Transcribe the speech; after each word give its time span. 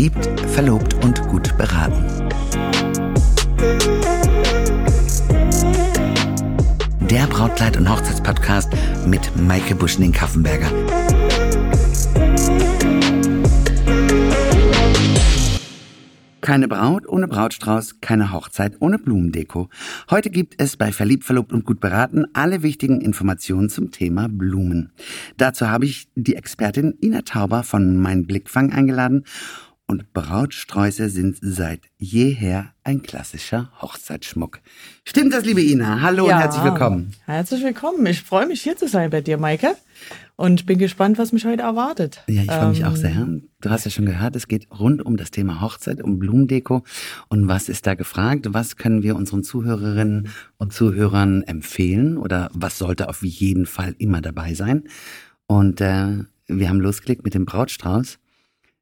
Verliebt, 0.00 0.40
verlobt 0.52 1.04
und 1.04 1.20
gut 1.28 1.54
beraten. 1.58 2.02
Der 7.00 7.26
Brautkleid- 7.26 7.76
und 7.76 7.86
Hochzeitspodcast 7.86 8.72
mit 9.04 9.30
Maike 9.36 9.74
Buschning-Kaffenberger. 9.74 10.70
Keine 16.40 16.66
Braut 16.66 17.06
ohne 17.06 17.28
Brautstrauß, 17.28 18.00
keine 18.00 18.32
Hochzeit 18.32 18.76
ohne 18.80 18.98
Blumendeko. 18.98 19.68
Heute 20.10 20.30
gibt 20.30 20.54
es 20.56 20.78
bei 20.78 20.92
Verliebt, 20.92 21.24
Verlobt 21.24 21.52
und 21.52 21.66
Gut 21.66 21.80
beraten 21.80 22.24
alle 22.32 22.62
wichtigen 22.62 23.02
Informationen 23.02 23.68
zum 23.68 23.90
Thema 23.90 24.28
Blumen. 24.30 24.92
Dazu 25.36 25.68
habe 25.68 25.84
ich 25.84 26.08
die 26.14 26.36
Expertin 26.36 26.94
Ina 27.02 27.20
Tauber 27.20 27.62
von 27.64 27.98
Mein 27.98 28.26
Blickfang 28.26 28.72
eingeladen 28.72 29.24
und 29.90 30.12
Brautsträuße 30.12 31.08
sind 31.08 31.36
seit 31.40 31.80
jeher 31.98 32.72
ein 32.84 33.02
klassischer 33.02 33.72
Hochzeitsschmuck. 33.82 34.60
Stimmt 35.04 35.34
das, 35.34 35.44
liebe 35.44 35.62
Ina? 35.62 36.00
Hallo 36.00 36.28
ja, 36.28 36.36
und 36.36 36.42
herzlich 36.42 36.62
willkommen. 36.62 37.10
Herzlich 37.26 37.64
willkommen. 37.64 38.06
Ich 38.06 38.22
freue 38.22 38.46
mich 38.46 38.62
hier 38.62 38.76
zu 38.76 38.86
sein 38.86 39.10
bei 39.10 39.20
dir, 39.20 39.36
Maike. 39.36 39.74
Und 40.36 40.64
bin 40.64 40.78
gespannt, 40.78 41.18
was 41.18 41.32
mich 41.32 41.44
heute 41.44 41.62
erwartet. 41.62 42.22
Ja, 42.28 42.42
ich 42.42 42.50
freue 42.52 42.68
mich 42.68 42.84
auch 42.84 42.94
sehr. 42.94 43.26
Du 43.60 43.68
hast 43.68 43.84
ja 43.84 43.90
schon 43.90 44.06
gehört, 44.06 44.36
es 44.36 44.46
geht 44.46 44.68
rund 44.70 45.04
um 45.04 45.16
das 45.16 45.32
Thema 45.32 45.60
Hochzeit, 45.60 46.00
um 46.00 46.20
Blumendeko. 46.20 46.84
Und 47.28 47.48
was 47.48 47.68
ist 47.68 47.84
da 47.84 47.94
gefragt? 47.94 48.46
Was 48.50 48.76
können 48.76 49.02
wir 49.02 49.16
unseren 49.16 49.42
Zuhörerinnen 49.42 50.28
und 50.56 50.72
Zuhörern 50.72 51.42
empfehlen? 51.42 52.16
Oder 52.16 52.48
was 52.54 52.78
sollte 52.78 53.08
auf 53.08 53.24
jeden 53.24 53.66
Fall 53.66 53.96
immer 53.98 54.20
dabei 54.20 54.54
sein? 54.54 54.84
Und 55.48 55.80
äh, 55.80 56.18
wir 56.46 56.68
haben 56.68 56.80
losgelegt 56.80 57.24
mit 57.24 57.34
dem 57.34 57.44
Brautstrauß. 57.44 58.20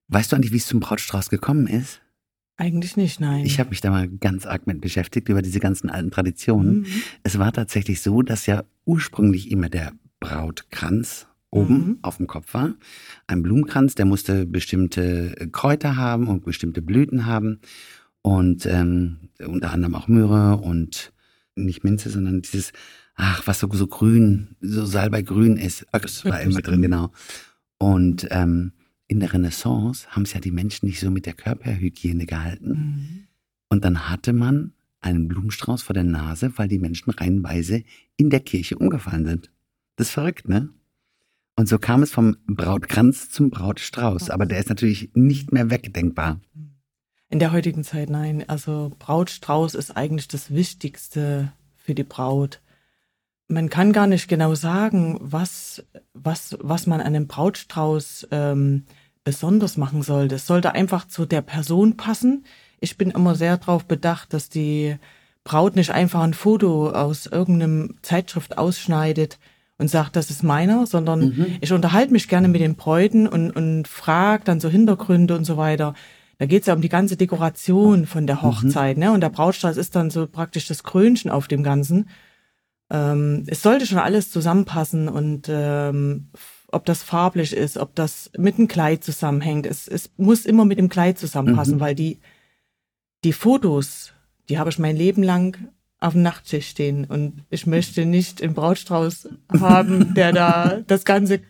Weißt 0.08 0.32
du 0.32 0.36
eigentlich, 0.36 0.52
wie 0.52 0.56
es 0.56 0.66
zum 0.66 0.80
Brautstrauß 0.80 1.30
gekommen 1.30 1.66
ist? 1.66 2.00
Eigentlich 2.56 2.96
nicht, 2.96 3.20
nein. 3.20 3.44
Ich 3.44 3.60
habe 3.60 3.70
mich 3.70 3.80
da 3.80 3.90
mal 3.90 4.08
ganz 4.08 4.44
arg 4.44 4.66
mit 4.66 4.80
beschäftigt 4.80 5.28
über 5.28 5.42
diese 5.42 5.60
ganzen 5.60 5.90
alten 5.90 6.10
Traditionen. 6.10 6.80
Mhm. 6.80 6.86
Es 7.22 7.38
war 7.38 7.52
tatsächlich 7.52 8.00
so, 8.02 8.22
dass 8.22 8.46
ja 8.46 8.64
ursprünglich 8.84 9.50
immer 9.50 9.68
der 9.68 9.92
Brautkranz 10.18 11.28
oben 11.50 11.74
mhm. 11.74 11.98
auf 12.02 12.16
dem 12.16 12.26
Kopf 12.26 12.54
war. 12.54 12.74
Ein 13.26 13.42
Blumenkranz, 13.42 13.94
der 13.94 14.06
musste 14.06 14.44
bestimmte 14.44 15.48
Kräuter 15.52 15.96
haben 15.96 16.26
und 16.26 16.44
bestimmte 16.44 16.82
Blüten 16.82 17.26
haben. 17.26 17.60
Und 18.22 18.66
ähm, 18.66 19.30
unter 19.46 19.70
anderem 19.70 19.94
auch 19.94 20.08
Myrrhe 20.08 20.56
und 20.56 21.12
nicht 21.54 21.84
Minze, 21.84 22.10
sondern 22.10 22.42
dieses, 22.42 22.72
ach, 23.14 23.46
was 23.46 23.60
so, 23.60 23.68
so 23.72 23.86
grün, 23.86 24.56
so 24.60 24.84
Salbeigrün 24.84 25.56
ist. 25.56 25.86
Das 25.92 26.24
war 26.24 26.40
immer 26.40 26.60
drin, 26.60 26.82
genau. 26.82 27.12
Und 27.78 28.26
ähm, 28.30 28.72
in 29.08 29.20
der 29.20 29.32
Renaissance 29.32 30.06
haben 30.10 30.22
es 30.22 30.34
ja 30.34 30.40
die 30.40 30.50
Menschen 30.50 30.86
nicht 30.86 31.00
so 31.00 31.10
mit 31.10 31.26
der 31.26 31.32
Körperhygiene 31.32 32.26
gehalten. 32.26 32.68
Mhm. 32.68 33.26
Und 33.70 33.84
dann 33.84 34.08
hatte 34.08 34.32
man 34.32 34.74
einen 35.00 35.28
Blumenstrauß 35.28 35.82
vor 35.82 35.94
der 35.94 36.04
Nase, 36.04 36.52
weil 36.56 36.68
die 36.68 36.78
Menschen 36.78 37.10
reihenweise 37.10 37.84
in 38.16 38.30
der 38.30 38.40
Kirche 38.40 38.76
umgefallen 38.76 39.24
sind. 39.24 39.50
Das 39.96 40.08
ist 40.08 40.14
verrückt, 40.14 40.48
ne? 40.48 40.68
Und 41.56 41.68
so 41.68 41.78
kam 41.78 42.04
es 42.04 42.12
vom 42.12 42.36
Brautkranz 42.46 43.30
zum 43.30 43.50
Brautstrauß. 43.50 44.30
Aber 44.30 44.46
der 44.46 44.60
ist 44.60 44.68
natürlich 44.68 45.10
nicht 45.14 45.52
mehr 45.52 45.70
wegdenkbar. 45.70 46.40
In 47.30 47.40
der 47.40 47.50
heutigen 47.50 47.82
Zeit 47.82 48.10
nein. 48.10 48.44
Also 48.48 48.92
Brautstrauß 49.00 49.74
ist 49.74 49.96
eigentlich 49.96 50.28
das 50.28 50.52
Wichtigste 50.52 51.52
für 51.74 51.94
die 51.94 52.04
Braut. 52.04 52.60
Man 53.48 53.70
kann 53.70 53.92
gar 53.92 54.06
nicht 54.06 54.28
genau 54.28 54.54
sagen, 54.54 55.18
was, 55.20 55.84
was, 56.12 56.56
was 56.60 56.86
man 56.86 57.00
an 57.00 57.08
einem 57.08 57.26
Brautstrauß 57.26 58.28
ähm, 58.30 58.84
besonders 59.28 59.76
machen 59.76 60.00
sollte. 60.00 60.36
Es 60.36 60.46
sollte 60.46 60.72
einfach 60.74 61.06
zu 61.06 61.26
der 61.26 61.42
Person 61.42 61.98
passen. 61.98 62.46
Ich 62.80 62.96
bin 62.96 63.10
immer 63.10 63.34
sehr 63.34 63.58
darauf 63.58 63.84
bedacht, 63.84 64.32
dass 64.32 64.48
die 64.48 64.96
Braut 65.44 65.76
nicht 65.76 65.90
einfach 65.90 66.22
ein 66.22 66.32
Foto 66.32 66.88
aus 66.88 67.26
irgendeinem 67.26 67.96
Zeitschrift 68.00 68.56
ausschneidet 68.56 69.38
und 69.76 69.90
sagt, 69.90 70.16
das 70.16 70.30
ist 70.30 70.42
meiner, 70.42 70.86
sondern 70.86 71.20
mhm. 71.20 71.58
ich 71.60 71.74
unterhalte 71.74 72.10
mich 72.10 72.26
gerne 72.28 72.48
mit 72.48 72.62
den 72.62 72.76
Bräuten 72.76 73.28
und, 73.28 73.50
und 73.50 73.86
frage 73.86 74.44
dann 74.44 74.60
so 74.60 74.70
Hintergründe 74.70 75.36
und 75.36 75.44
so 75.44 75.58
weiter. 75.58 75.92
Da 76.38 76.46
geht 76.46 76.62
es 76.62 76.66
ja 76.66 76.74
um 76.74 76.80
die 76.80 76.88
ganze 76.88 77.18
Dekoration 77.18 78.06
von 78.06 78.26
der 78.26 78.36
mhm. 78.36 78.42
Hochzeit, 78.42 78.96
mhm. 78.96 79.02
ne? 79.02 79.12
Und 79.12 79.20
der 79.20 79.28
Brautstrauß 79.28 79.76
ist 79.76 79.94
dann 79.94 80.08
so 80.08 80.26
praktisch 80.26 80.68
das 80.68 80.84
Krönchen 80.84 81.30
auf 81.30 81.48
dem 81.48 81.62
Ganzen. 81.62 82.08
Ähm, 82.88 83.44
es 83.46 83.60
sollte 83.60 83.84
schon 83.84 83.98
alles 83.98 84.30
zusammenpassen 84.30 85.10
und 85.10 85.48
ähm, 85.50 86.30
ob 86.70 86.84
das 86.84 87.02
farblich 87.02 87.54
ist, 87.54 87.78
ob 87.78 87.94
das 87.94 88.30
mit 88.36 88.58
dem 88.58 88.68
Kleid 88.68 89.02
zusammenhängt. 89.02 89.66
Es, 89.66 89.88
es 89.88 90.10
muss 90.16 90.44
immer 90.44 90.64
mit 90.64 90.78
dem 90.78 90.88
Kleid 90.88 91.18
zusammenpassen, 91.18 91.76
mhm. 91.76 91.80
weil 91.80 91.94
die, 91.94 92.18
die 93.24 93.32
Fotos, 93.32 94.12
die 94.48 94.58
habe 94.58 94.70
ich 94.70 94.78
mein 94.78 94.96
Leben 94.96 95.22
lang 95.22 95.68
auf 96.00 96.12
dem 96.12 96.22
Nachttisch 96.22 96.68
stehen 96.68 97.04
und 97.04 97.44
ich 97.50 97.66
möchte 97.66 98.04
nicht 98.04 98.42
einen 98.42 98.54
Brautstrauß 98.54 99.28
haben, 99.60 100.14
der 100.14 100.32
da 100.32 100.80
das 100.86 101.04
ganze 101.04 101.40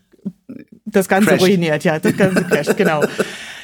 das 0.85 1.07
ganze 1.07 1.29
crasht. 1.29 1.43
ruiniert, 1.43 1.83
ja, 1.83 1.99
das 1.99 2.17
ganze 2.17 2.43
crasht, 2.43 2.75
genau. 2.75 3.03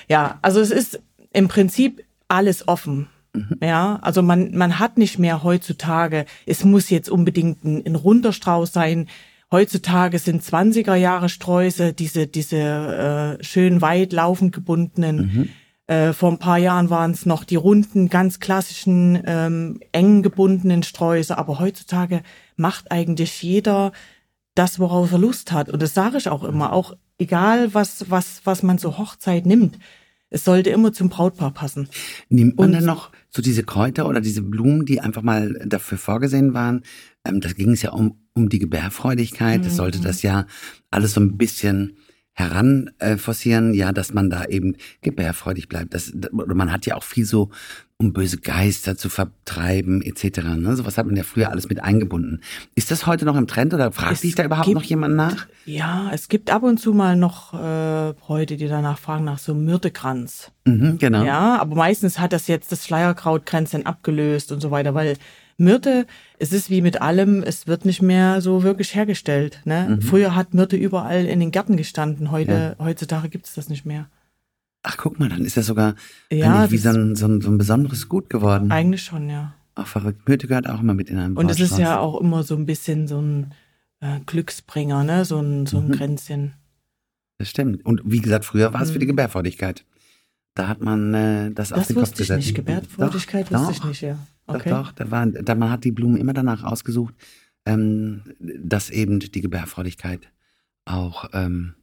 Ja, 0.08 0.38
also 0.44 0.60
es 0.60 0.70
ist 0.70 1.00
im 1.34 1.48
Prinzip 1.48 2.06
alles 2.28 2.68
offen. 2.68 3.08
Mhm. 3.34 3.58
Ja, 3.62 3.98
also 4.02 4.22
man 4.22 4.56
man 4.56 4.78
hat 4.78 4.98
nicht 4.98 5.18
mehr 5.18 5.44
heutzutage, 5.44 6.26
es 6.46 6.64
muss 6.64 6.90
jetzt 6.92 7.10
unbedingt 7.10 7.64
ein, 7.64 7.84
ein 7.86 7.96
runder 7.96 8.32
Strauß 8.32 8.72
sein. 8.72 9.08
Heutzutage 9.52 10.20
sind 10.20 10.44
20er 10.44 10.96
Jahre 10.96 11.30
Sträuße, 11.30 11.94
diese 11.94 12.28
diese 12.28 13.38
äh, 13.40 13.44
schön 13.44 13.82
weit 13.82 14.12
laufend 14.14 14.54
gebundenen 14.54 15.18
mhm 15.18 15.50
äh, 15.88 16.14
vor 16.14 16.32
ein 16.32 16.40
paar 16.40 16.58
Jahren 16.58 16.90
waren 16.90 17.12
es 17.12 17.26
noch 17.26 17.44
die 17.44 17.58
runden, 17.58 18.10
ganz 18.10 18.40
klassischen, 18.40 19.22
ähm, 19.26 19.80
eng 19.92 20.24
gebundenen 20.24 20.82
Sträuße. 20.82 21.38
Aber 21.38 21.60
heutzutage 21.60 22.24
macht 22.56 22.92
eigentlich 22.92 23.42
jeder 23.44 23.92
das, 24.56 24.80
worauf 24.80 25.12
er 25.12 25.20
Lust 25.20 25.52
hat. 25.52 25.70
Und 25.70 25.82
das 25.82 25.94
sage 25.94 26.18
ich 26.18 26.30
auch 26.30 26.44
immer. 26.44 26.74
Auch 26.74 26.96
egal, 27.20 27.74
was, 27.74 28.10
was, 28.10 28.42
was 28.46 28.64
man 28.64 28.80
zur 28.80 28.98
Hochzeit 28.98 29.46
nimmt. 29.46 29.78
Es 30.32 30.44
sollte 30.44 30.72
immer 30.72 30.92
zum 30.92 31.10
Brautpaar 31.10 31.52
passen. 31.52 31.88
Nimmt 32.30 32.58
man 32.58 32.68
Und, 32.68 32.74
dann 32.74 32.86
noch 32.86 33.12
so 33.30 33.44
diese 33.44 33.64
Kräuter 33.64 34.08
oder 34.08 34.22
diese 34.22 34.42
Blumen, 34.42 34.86
die 34.86 35.02
einfach 35.02 35.22
mal 35.22 35.54
dafür 35.66 36.00
vorgesehen 36.00 36.56
waren? 36.56 36.82
Ähm, 37.24 37.42
das 37.42 37.54
ging 37.56 37.72
es 37.72 37.84
ja 37.84 37.92
um, 37.92 38.25
um 38.36 38.50
die 38.50 38.60
Gebärfreudigkeit. 38.60 39.66
Es 39.66 39.78
sollte 39.78 40.00
mhm. 40.00 40.04
das 40.04 40.22
ja 40.22 40.46
alles 40.92 41.14
so 41.14 41.22
ein 41.22 41.38
bisschen 41.38 41.98
heranforcieren, 42.34 43.74
äh, 43.74 43.78
ja, 43.78 43.92
dass 43.94 44.14
man 44.14 44.30
da 44.30 44.44
eben 44.46 44.76
gebärfreudig 45.02 45.70
bleibt. 45.70 45.94
Das, 45.94 46.14
oder 46.34 46.54
man 46.54 46.72
hat 46.72 46.86
ja 46.86 46.96
auch 46.96 47.04
viel 47.04 47.26
so, 47.26 47.50
um 47.98 48.12
böse 48.12 48.38
Geister 48.38 48.98
zu 48.98 49.08
vertreiben, 49.08 50.02
etc. 50.02 50.44
Ne? 50.58 50.76
Sowas 50.76 50.98
hat 50.98 51.06
man 51.06 51.16
ja 51.16 51.24
früher 51.24 51.50
alles 51.50 51.70
mit 51.70 51.82
eingebunden. 51.82 52.42
Ist 52.76 52.92
das 52.92 53.08
heute 53.08 53.24
noch 53.24 53.38
im 53.38 53.48
Trend 53.48 53.74
oder 53.74 53.94
fragt 53.94 54.18
sich 54.18 54.36
da 54.36 54.44
überhaupt 54.44 54.66
gibt, 54.66 54.76
noch 54.76 54.84
jemand 54.84 55.16
nach? 55.16 55.48
Ja, 55.66 56.12
es 56.14 56.28
gibt 56.28 56.52
ab 56.52 56.64
und 56.64 56.78
zu 56.78 56.94
mal 56.94 57.16
noch 57.16 57.54
äh, 57.54 58.14
Bräute, 58.20 58.58
die 58.58 58.68
danach 58.68 59.00
fragen 59.00 59.24
nach 59.24 59.40
so 59.40 59.54
Myrtekranz. 59.54 60.52
Mhm, 60.66 60.98
genau. 60.98 61.24
Ja, 61.24 61.58
aber 61.58 61.78
meistens 61.78 62.20
hat 62.20 62.34
das 62.34 62.48
jetzt 62.48 62.70
das 62.70 62.86
Schleierkrautkränzchen 62.86 63.86
abgelöst 63.86 64.52
und 64.52 64.60
so 64.60 64.72
weiter, 64.72 64.94
weil 64.94 65.16
Myrte, 65.58 66.06
es 66.38 66.52
ist 66.52 66.70
wie 66.70 66.82
mit 66.82 67.02
allem, 67.02 67.42
es 67.44 67.68
wird 67.68 67.86
nicht 67.86 68.02
mehr 68.02 68.42
so 68.42 68.64
wirklich 68.64 68.94
hergestellt. 68.94 69.62
Ne? 69.66 69.88
Mhm. 69.90 70.02
Früher 70.02 70.36
hat 70.36 70.54
Myrte 70.54 70.76
überall 70.76 71.26
in 71.26 71.40
den 71.40 71.52
Gärten 71.52 71.78
gestanden, 71.78 72.32
heute, 72.32 72.76
ja. 72.78 72.86
heutzutage 72.86 73.30
gibt 73.30 73.46
es 73.46 73.54
das 73.54 73.70
nicht 73.70 73.86
mehr. 73.86 74.08
Ach, 74.84 74.98
guck 74.98 75.20
mal, 75.20 75.30
dann 75.30 75.46
ist 75.46 75.58
das 75.58 75.66
sogar 75.66 75.96
ja, 76.32 76.70
wie 76.70 76.78
so 76.78 76.90
ein, 76.90 77.16
so, 77.16 77.26
ein, 77.26 77.42
so 77.42 77.50
ein 77.50 77.58
besonderes 77.58 78.08
Gut 78.08 78.30
geworden. 78.30 78.72
Eigentlich 78.72 79.04
schon, 79.04 79.30
ja. 79.30 79.56
Ach, 79.76 79.88
verrückt. 79.88 80.28
Myrte 80.28 80.48
gehört 80.48 80.70
auch 80.70 80.82
immer 80.82 80.94
mit 80.94 81.10
in 81.10 81.18
einem 81.18 81.38
Und 81.38 81.50
es 81.50 81.60
ist 81.60 81.78
ja 81.78 82.00
auch 82.00 82.20
immer 82.22 82.44
so 82.44 82.56
ein 82.56 82.66
bisschen 82.66 83.08
so 83.08 83.20
ein 83.20 83.52
äh, 84.00 84.20
Glücksbringer, 84.26 85.04
ne? 85.04 85.26
So 85.26 85.40
ein, 85.40 85.66
so 85.66 85.80
ein 85.80 85.88
mhm. 85.88 85.92
Kränzchen. 85.94 86.54
Das 87.38 87.50
stimmt. 87.50 87.86
Und 87.86 88.02
wie 88.06 88.20
gesagt, 88.20 88.46
früher 88.46 88.74
war 88.74 88.82
es 88.82 88.92
für 88.92 89.00
die 89.00 89.06
mhm. 89.06 89.12
Gebärfreudigkeit. 89.12 89.84
Da 90.56 90.70
hat 90.70 90.82
man 90.82 91.14
äh, 91.14 91.52
das, 91.52 91.70
das 91.70 91.80
auf 91.80 91.88
den 91.88 91.98
Kopf 91.98 92.12
gesetzt. 92.12 92.20
Das 92.20 92.20
wusste 92.20 92.34
ich 92.40 92.46
nicht. 92.46 92.56
Gebärfreudigkeit 92.56 93.52
wusste 93.52 93.72
ich 93.74 93.84
nicht, 93.84 94.02
ja. 94.02 94.18
Okay. 94.48 94.70
Doch, 94.70 94.88
doch, 94.88 94.92
da 94.94 95.12
war, 95.12 95.26
da, 95.28 95.56
man 95.56 95.70
hat 95.70 95.84
die 95.84 95.92
Blumen 95.92 96.18
immer 96.18 96.34
danach 96.34 96.64
ausgesucht, 96.64 97.14
ähm, 97.66 98.22
dass 98.40 98.90
eben 98.90 99.20
die 99.20 99.42
Gebärfreudigkeit 99.42 100.32
auch 100.86 101.30
ähm, 101.34 101.74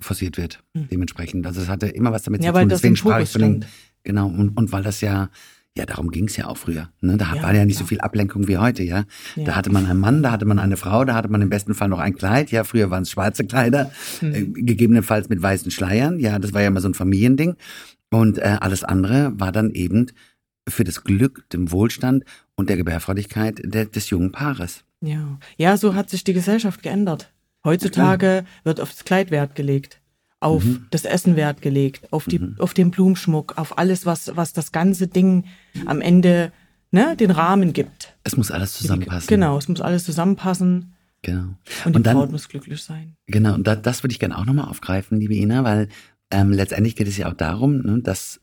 forciert 0.00 0.36
wird, 0.36 0.62
mhm. 0.74 0.88
dementsprechend. 0.88 1.46
Also 1.46 1.60
es 1.60 1.68
hatte 1.68 1.88
immer 1.88 2.12
was 2.12 2.22
damit 2.22 2.44
ja, 2.44 2.52
zu 2.52 2.60
tun. 2.60 2.68
Deswegen 2.68 2.96
sprach 2.96 3.20
ich 3.20 3.30
von 3.30 3.40
den, 3.40 3.64
genau, 4.04 4.28
und, 4.28 4.56
und 4.56 4.70
weil 4.70 4.82
das 4.82 5.00
ja, 5.00 5.28
ja, 5.76 5.86
darum 5.86 6.10
ging 6.10 6.26
es 6.26 6.36
ja 6.36 6.46
auch 6.46 6.56
früher. 6.56 6.90
Ne? 7.00 7.16
Da 7.16 7.36
ja, 7.36 7.42
war 7.42 7.54
ja 7.54 7.64
nicht 7.64 7.76
klar. 7.76 7.84
so 7.84 7.88
viel 7.88 8.00
Ablenkung 8.00 8.48
wie 8.48 8.58
heute, 8.58 8.82
ja? 8.82 9.04
ja. 9.36 9.44
Da 9.44 9.54
hatte 9.54 9.70
man 9.70 9.86
einen 9.86 10.00
Mann, 10.00 10.22
da 10.22 10.32
hatte 10.32 10.44
man 10.44 10.58
eine 10.58 10.76
Frau, 10.76 11.04
da 11.04 11.14
hatte 11.14 11.28
man 11.28 11.40
im 11.40 11.50
besten 11.50 11.74
Fall 11.74 11.88
noch 11.88 12.00
ein 12.00 12.16
Kleid. 12.16 12.50
Ja, 12.50 12.64
früher 12.64 12.90
waren 12.90 13.04
es 13.04 13.10
schwarze 13.10 13.44
Kleider, 13.44 13.92
mhm. 14.20 14.34
äh, 14.34 14.44
gegebenenfalls 14.44 15.28
mit 15.28 15.40
weißen 15.40 15.70
Schleiern. 15.70 16.18
Ja, 16.18 16.38
das 16.38 16.52
war 16.52 16.62
ja 16.62 16.68
immer 16.68 16.80
so 16.80 16.88
ein 16.88 16.94
Familiending. 16.94 17.54
Und 18.10 18.38
äh, 18.38 18.56
alles 18.60 18.82
andere 18.82 19.32
war 19.38 19.52
dann 19.52 19.70
eben 19.70 20.06
für 20.68 20.84
das 20.84 21.04
Glück, 21.04 21.48
dem 21.50 21.70
Wohlstand 21.70 22.24
und 22.56 22.68
der 22.68 22.76
Gebärfreudigkeit 22.76 23.60
der, 23.62 23.86
des 23.86 24.10
jungen 24.10 24.32
Paares. 24.32 24.84
Ja. 25.00 25.38
ja, 25.56 25.76
so 25.76 25.94
hat 25.94 26.10
sich 26.10 26.24
die 26.24 26.32
Gesellschaft 26.32 26.82
geändert. 26.82 27.32
Heutzutage 27.64 28.26
ja. 28.26 28.44
wird 28.64 28.80
aufs 28.80 29.04
Kleid 29.04 29.30
Wert 29.30 29.54
gelegt. 29.54 30.00
Auf 30.40 30.64
mhm. 30.64 30.86
das 30.90 31.04
Essen 31.04 31.36
Wert 31.36 31.62
gelegt, 31.62 32.12
auf 32.12 32.26
die, 32.26 32.38
mhm. 32.38 32.56
auf 32.58 32.74
den 32.74 32.90
Blumenschmuck, 32.90 33.58
auf 33.58 33.78
alles, 33.78 34.06
was, 34.06 34.36
was 34.36 34.52
das 34.52 34.72
ganze 34.72 35.08
Ding 35.08 35.44
am 35.86 36.00
Ende, 36.00 36.52
ne, 36.90 37.16
den 37.16 37.30
Rahmen 37.30 37.72
gibt. 37.72 38.16
Es 38.24 38.36
muss 38.36 38.50
alles 38.50 38.74
zusammenpassen. 38.74 39.28
Genau, 39.28 39.58
es 39.58 39.68
muss 39.68 39.80
alles 39.80 40.04
zusammenpassen. 40.04 40.94
Genau. 41.22 41.40
Und 41.84 41.92
die 41.92 41.96
und 41.96 42.06
dann, 42.06 42.16
Braut 42.16 42.30
muss 42.30 42.48
glücklich 42.48 42.82
sein. 42.82 43.16
Genau, 43.26 43.54
und 43.54 43.66
da, 43.66 43.74
das 43.74 44.02
würde 44.04 44.12
ich 44.12 44.20
gerne 44.20 44.38
auch 44.38 44.44
nochmal 44.44 44.68
aufgreifen, 44.68 45.18
liebe 45.18 45.34
Ina, 45.34 45.64
weil 45.64 45.88
ähm, 46.30 46.52
letztendlich 46.52 46.94
geht 46.94 47.08
es 47.08 47.16
ja 47.16 47.28
auch 47.28 47.34
darum, 47.34 47.78
ne, 47.78 48.00
dass 48.02 48.40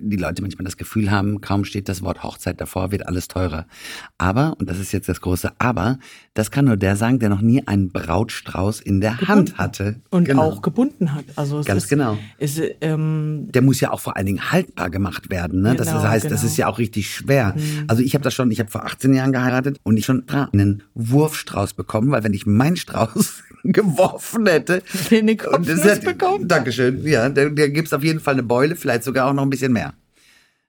die 0.00 0.16
Leute 0.16 0.42
manchmal 0.42 0.64
das 0.64 0.76
Gefühl 0.76 1.10
haben, 1.10 1.40
kaum 1.40 1.64
steht 1.64 1.88
das 1.88 2.02
Wort 2.02 2.22
Hochzeit 2.22 2.60
davor, 2.60 2.90
wird 2.92 3.06
alles 3.06 3.28
teurer. 3.28 3.66
Aber, 4.16 4.56
und 4.58 4.68
das 4.68 4.78
ist 4.78 4.92
jetzt 4.92 5.08
das 5.08 5.20
große 5.20 5.52
Aber, 5.58 5.98
das 6.34 6.50
kann 6.50 6.66
nur 6.66 6.76
der 6.76 6.96
sagen, 6.96 7.18
der 7.18 7.28
noch 7.28 7.40
nie 7.40 7.66
einen 7.66 7.90
Brautstrauß 7.90 8.80
in 8.80 9.00
der 9.00 9.12
gebunden. 9.12 9.28
Hand 9.28 9.58
hatte. 9.58 9.96
Und 10.10 10.24
genau. 10.24 10.42
auch 10.42 10.62
gebunden 10.62 11.14
hat. 11.14 11.24
Also 11.36 11.62
Ganz 11.62 11.84
ist, 11.84 11.90
genau. 11.90 12.18
Ist, 12.38 12.60
ähm, 12.80 13.48
der 13.50 13.62
muss 13.62 13.80
ja 13.80 13.92
auch 13.92 14.00
vor 14.00 14.16
allen 14.16 14.26
Dingen 14.26 14.50
haltbar 14.50 14.90
gemacht 14.90 15.30
werden. 15.30 15.62
Ne? 15.62 15.76
Genau, 15.76 15.84
das 15.84 16.04
heißt, 16.04 16.22
genau. 16.24 16.34
das 16.34 16.44
ist 16.44 16.56
ja 16.56 16.68
auch 16.68 16.78
richtig 16.78 17.10
schwer. 17.10 17.54
Mhm. 17.56 17.84
Also 17.88 18.02
ich 18.02 18.14
habe 18.14 18.24
das 18.24 18.34
schon, 18.34 18.50
ich 18.50 18.60
habe 18.60 18.70
vor 18.70 18.84
18 18.84 19.12
Jahren 19.14 19.32
geheiratet 19.32 19.78
und 19.82 19.96
ich 19.96 20.06
schon 20.06 20.24
einen 20.28 20.82
Wurfstrauß 20.94 21.74
bekommen, 21.74 22.10
weil 22.10 22.24
wenn 22.24 22.34
ich 22.34 22.46
meinen 22.46 22.76
Strauß 22.76 23.42
geworfen 23.64 24.46
hätte. 24.46 24.82
Den 25.10 25.28
und 25.28 25.68
das 25.68 25.84
hat, 25.84 26.04
bekommen. 26.04 26.48
Dankeschön. 26.48 27.04
Ja, 27.04 27.28
da, 27.28 27.48
da 27.48 27.68
gibt 27.68 27.88
es 27.88 27.92
auf 27.92 28.02
jeden 28.02 28.20
Fall 28.20 28.34
eine 28.34 28.42
Beule, 28.42 28.76
vielleicht 28.76 29.04
sogar 29.04 29.28
auch 29.28 29.32
noch 29.32 29.42
ein 29.42 29.50
bisschen 29.50 29.72
mehr. 29.72 29.87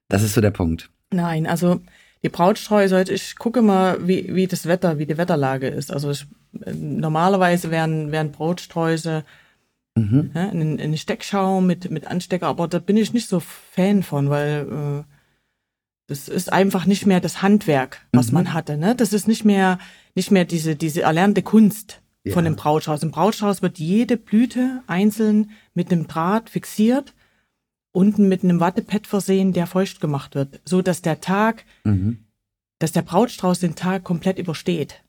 Das 0.09 0.23
ist 0.23 0.33
so 0.33 0.41
der 0.41 0.51
Punkt. 0.51 0.89
Nein, 1.11 1.47
also 1.47 1.79
die 2.21 2.29
Brautsträuße, 2.29 3.03
ich 3.13 3.38
gucke 3.38 3.61
mal, 3.61 4.06
wie, 4.06 4.35
wie 4.35 4.47
das 4.47 4.65
Wetter, 4.65 5.00
wie 5.00 5.06
die 5.06 5.17
Wetterlage 5.17 5.67
ist. 5.67 5.91
Also 5.91 6.11
ich, 6.11 6.25
normalerweise 6.51 7.71
werden, 7.71 8.11
werden 8.11 8.31
Brautsträuße 8.31 9.23
mhm. 9.95 10.31
ja, 10.33 10.50
in, 10.50 10.79
in 10.79 10.97
Steckschau 10.97 11.61
mit, 11.61 11.89
mit 11.89 12.07
Anstecker, 12.07 12.47
aber 12.47 12.67
da 12.67 12.79
bin 12.79 12.97
ich 12.97 13.13
nicht 13.13 13.29
so 13.29 13.39
Fan 13.39 14.03
von, 14.03 14.29
weil 14.29 14.67
äh, 14.69 15.13
das 16.07 16.27
ist 16.27 16.51
einfach 16.51 16.85
nicht 16.85 17.05
mehr 17.05 17.21
das 17.21 17.41
Handwerk, 17.41 18.05
was 18.12 18.27
mhm. 18.27 18.33
man 18.33 18.53
hatte. 18.53 18.77
Ne? 18.77 18.95
Das 18.95 19.13
ist 19.13 19.27
nicht 19.27 19.45
mehr, 19.45 19.79
nicht 20.15 20.31
mehr 20.31 20.44
diese, 20.44 20.75
diese 20.75 21.03
erlernte 21.03 21.44
Kunst 21.44 22.01
ja. 22.23 22.33
von 22.33 22.44
dem 22.44 22.55
Brautstrauß. 22.55 23.03
Im 23.03 23.12
Brautstrauß 23.12 23.62
wird 23.62 23.77
jede 23.77 24.17
Blüte 24.17 24.81
einzeln 24.88 25.51
mit 25.73 25.91
einem 25.91 26.07
Draht 26.07 26.50
fixiert, 26.50 27.13
unten 27.91 28.27
mit 28.27 28.44
einem 28.44 28.59
Wattepad 28.59 29.07
versehen, 29.07 29.53
der 29.53 29.68
feucht 29.68 30.00
gemacht 30.00 30.36
wird, 30.36 30.62
so 30.65 30.81
dass 30.81 31.01
der 31.01 31.21
Tag, 31.21 31.65
mhm. 31.83 32.19
dass 32.80 32.91
der 32.91 33.01
Brautstrauß 33.01 33.59
den 33.59 33.75
Tag 33.75 34.03
komplett 34.03 34.39
übersteht. 34.39 35.03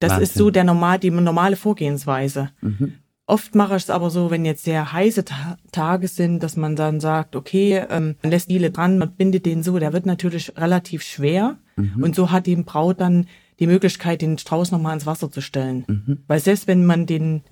Das 0.00 0.10
Wahnsinn. 0.10 0.22
ist 0.24 0.34
so 0.34 0.50
der 0.50 0.64
normal, 0.64 0.98
die 0.98 1.10
normale 1.10 1.56
Vorgehensweise. 1.56 2.50
Mhm. 2.60 2.94
Oft 3.26 3.54
mache 3.54 3.76
ich 3.76 3.84
es 3.84 3.90
aber 3.90 4.10
so, 4.10 4.30
wenn 4.30 4.44
jetzt 4.44 4.64
sehr 4.64 4.92
heiße 4.92 5.24
Ta 5.24 5.56
Tage 5.72 6.08
sind, 6.08 6.42
dass 6.42 6.56
man 6.56 6.76
dann 6.76 7.00
sagt, 7.00 7.36
okay, 7.36 7.82
ähm, 7.88 8.16
man 8.22 8.30
lässt 8.30 8.50
Diele 8.50 8.70
dran, 8.70 8.98
man 8.98 9.12
bindet 9.12 9.46
den 9.46 9.62
so, 9.62 9.78
der 9.78 9.94
wird 9.94 10.04
natürlich 10.04 10.54
relativ 10.58 11.02
schwer. 11.02 11.56
Mhm. 11.76 12.02
Und 12.02 12.14
so 12.14 12.30
hat 12.30 12.46
die 12.46 12.56
Braut 12.56 13.00
dann 13.00 13.26
die 13.60 13.66
Möglichkeit, 13.66 14.20
den 14.20 14.36
Strauß 14.36 14.72
nochmal 14.72 14.94
ins 14.94 15.06
Wasser 15.06 15.30
zu 15.30 15.40
stellen. 15.40 15.84
Mhm. 15.86 16.18
Weil 16.26 16.40
selbst 16.40 16.66
wenn 16.66 16.84
man 16.84 17.06
den 17.06 17.42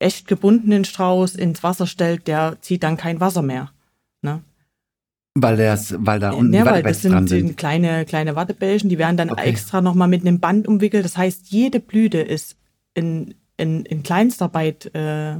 echt 0.00 0.26
gebundenen 0.26 0.84
Strauß 0.84 1.36
ins 1.36 1.62
Wasser 1.62 1.86
stellt, 1.86 2.26
der 2.26 2.56
zieht 2.60 2.82
dann 2.82 2.96
kein 2.96 3.20
Wasser 3.20 3.42
mehr. 3.42 3.70
Ne? 4.22 4.42
Weil, 5.34 5.56
das, 5.56 5.94
weil 5.98 6.18
da 6.18 6.30
unten 6.30 6.54
ja, 6.54 6.64
die 6.64 6.70
weil 6.70 6.82
das 6.82 7.02
sind, 7.02 7.28
sind. 7.28 7.56
kleine, 7.56 8.06
kleine 8.06 8.36
Wattebällchen, 8.36 8.88
die 8.88 8.98
werden 8.98 9.18
dann 9.18 9.30
okay. 9.30 9.48
extra 9.48 9.82
nochmal 9.82 10.08
mit 10.08 10.22
einem 10.22 10.40
Band 10.40 10.66
umwickelt. 10.66 11.04
Das 11.04 11.16
heißt, 11.16 11.48
jede 11.48 11.78
Blüte 11.78 12.18
ist 12.18 12.56
in, 12.94 13.34
in, 13.58 13.84
in 13.84 14.02
Kleinstarbeit 14.02 14.94
äh, 14.94 15.36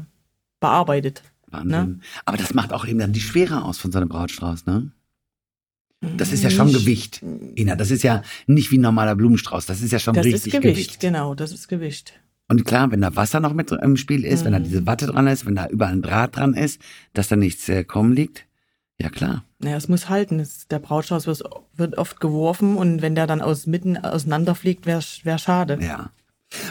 bearbeitet. 0.61 1.23
Wahnsinn. 1.46 1.70
Ne? 1.70 1.99
Aber 2.26 2.37
das 2.37 2.52
macht 2.52 2.73
auch 2.75 2.87
eben 2.87 2.99
dann 2.99 3.12
die 3.12 3.20
Schwere 3.20 3.64
aus 3.64 3.78
von 3.78 3.90
so 3.90 3.99
einem 3.99 4.08
Brautstrauß, 4.08 4.67
ne? 4.67 4.93
Das 6.19 6.31
ist 6.31 6.44
ja 6.44 6.50
schon 6.50 6.72
Gewicht, 6.72 7.22
Ina. 7.22 7.75
Das 7.75 7.90
ist 7.90 8.02
ja 8.02 8.22
nicht 8.46 8.70
wie 8.70 8.79
ein 8.79 8.82
normaler 8.82 9.17
Blumenstrauß. 9.17 9.67
Das 9.67 9.81
ist 9.81 9.93
ja 9.93 9.99
schon 9.99 10.14
das 10.14 10.26
richtig 10.26 10.52
ist 10.52 10.61
Gewicht, 10.61 10.75
Gewicht. 10.75 11.00
Genau, 11.00 11.34
das 11.34 11.52
ist 11.52 11.69
Gewicht. 11.69 12.12
Und 12.49 12.64
klar, 12.64 12.90
wenn 12.93 13.00
da 13.00 13.17
Wasser 13.17 13.40
noch 13.40 13.55
mit 13.55 13.72
im 13.72 13.96
Spiel 13.96 14.25
ist, 14.25 14.40
mhm. 14.40 14.44
wenn 14.44 14.52
da 14.52 14.58
mhm. 14.58 14.64
diese 14.64 14.87
Watte 14.87 15.06
dran 15.06 15.26
ist, 15.26 15.46
wenn 15.46 15.56
da 15.56 15.67
überall 15.67 15.93
ein 15.93 16.02
Draht 16.02 16.37
dran 16.37 16.55
ist, 16.55 16.81
dass 17.12 17.29
da 17.29 17.37
nichts 17.37 17.69
äh, 17.69 17.82
kommen 17.82 18.12
liegt, 18.12 18.45
ja 19.00 19.10
klar. 19.10 19.44
Naja, 19.58 19.76
es 19.76 19.88
muss 19.88 20.08
halten. 20.08 20.40
Es, 20.40 20.69
der 20.69 20.78
Brautstrauß 20.78 21.26
wird, 21.26 21.43
wird, 21.75 21.98
oft 21.98 22.20
geworfen 22.20 22.76
und 22.76 23.02
wenn 23.02 23.14
der 23.14 23.26
dann 23.26 23.40
aus 23.40 23.66
mitten 23.66 23.96
auseinanderfliegt, 23.96 24.87
wäre 24.87 25.00
wär 25.22 25.38
schade. 25.38 25.78
Ja. 25.81 26.10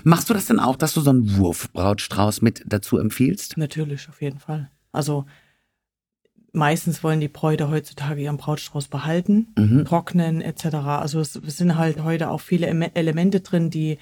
Machst 0.04 0.30
du 0.30 0.34
das 0.34 0.46
denn 0.46 0.60
auch, 0.60 0.76
dass 0.76 0.94
du 0.94 1.02
so 1.02 1.10
einen 1.10 1.38
Wurfbrautstrauß 1.38 2.42
mit 2.42 2.64
dazu 2.66 2.98
empfiehlst? 2.98 3.58
Natürlich, 3.58 4.10
auf 4.10 4.22
jeden 4.22 4.40
Fall. 4.40 4.70
Also 4.92 5.26
meistens 6.56 7.04
wollen 7.04 7.20
die 7.20 7.28
Bräute 7.28 7.70
heutzutage 7.70 8.22
ihren 8.22 8.38
Brautstrauß 8.38 8.88
behalten, 8.88 9.54
mhm. 9.58 9.86
trocknen 9.86 10.42
etc. 10.42 10.76
Also 10.76 11.20
es, 11.20 11.36
es, 11.36 11.58
sind 11.58 11.78
halt 11.78 12.04
heute 12.04 12.30
auch 12.30 12.42
viele 12.42 12.68
Elemente 12.68 13.42
drin, 13.42 13.70
die 13.70 13.98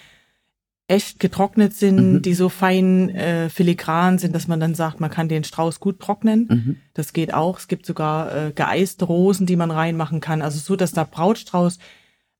echt 0.88 1.20
getrocknet 1.20 1.74
sind, 1.74 2.14
mhm. 2.14 2.22
die 2.22 2.34
so 2.34 2.50
fein 2.50 3.10
äh, 3.10 3.50
filigran 3.50 4.18
sind, 4.18 4.36
dass 4.36 4.48
man 4.48 4.60
dann 4.60 4.76
sagt, 4.76 5.00
man 5.00 5.10
kann 5.10 5.30
den 5.30 5.44
Strauß 5.44 5.80
gut 5.80 6.00
trocknen. 6.00 6.48
Mhm. 6.50 6.78
Das 6.94 7.14
geht 7.14 7.34
auch. 7.34 7.58
Es 7.58 7.68
gibt 7.68 7.86
sogar 7.86 8.36
äh, 8.36 8.52
geeiste 8.52 9.06
Rosen, 9.06 9.46
die 9.46 9.56
man 9.56 9.72
reinmachen 9.72 10.20
kann. 10.20 10.42
Also 10.42 10.60
so, 10.60 10.76
dass 10.76 10.92
der 10.92 11.06
Brautstrauß 11.06 11.80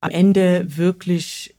am 0.00 0.10
Ende 0.10 0.76
wirklich 0.76 1.56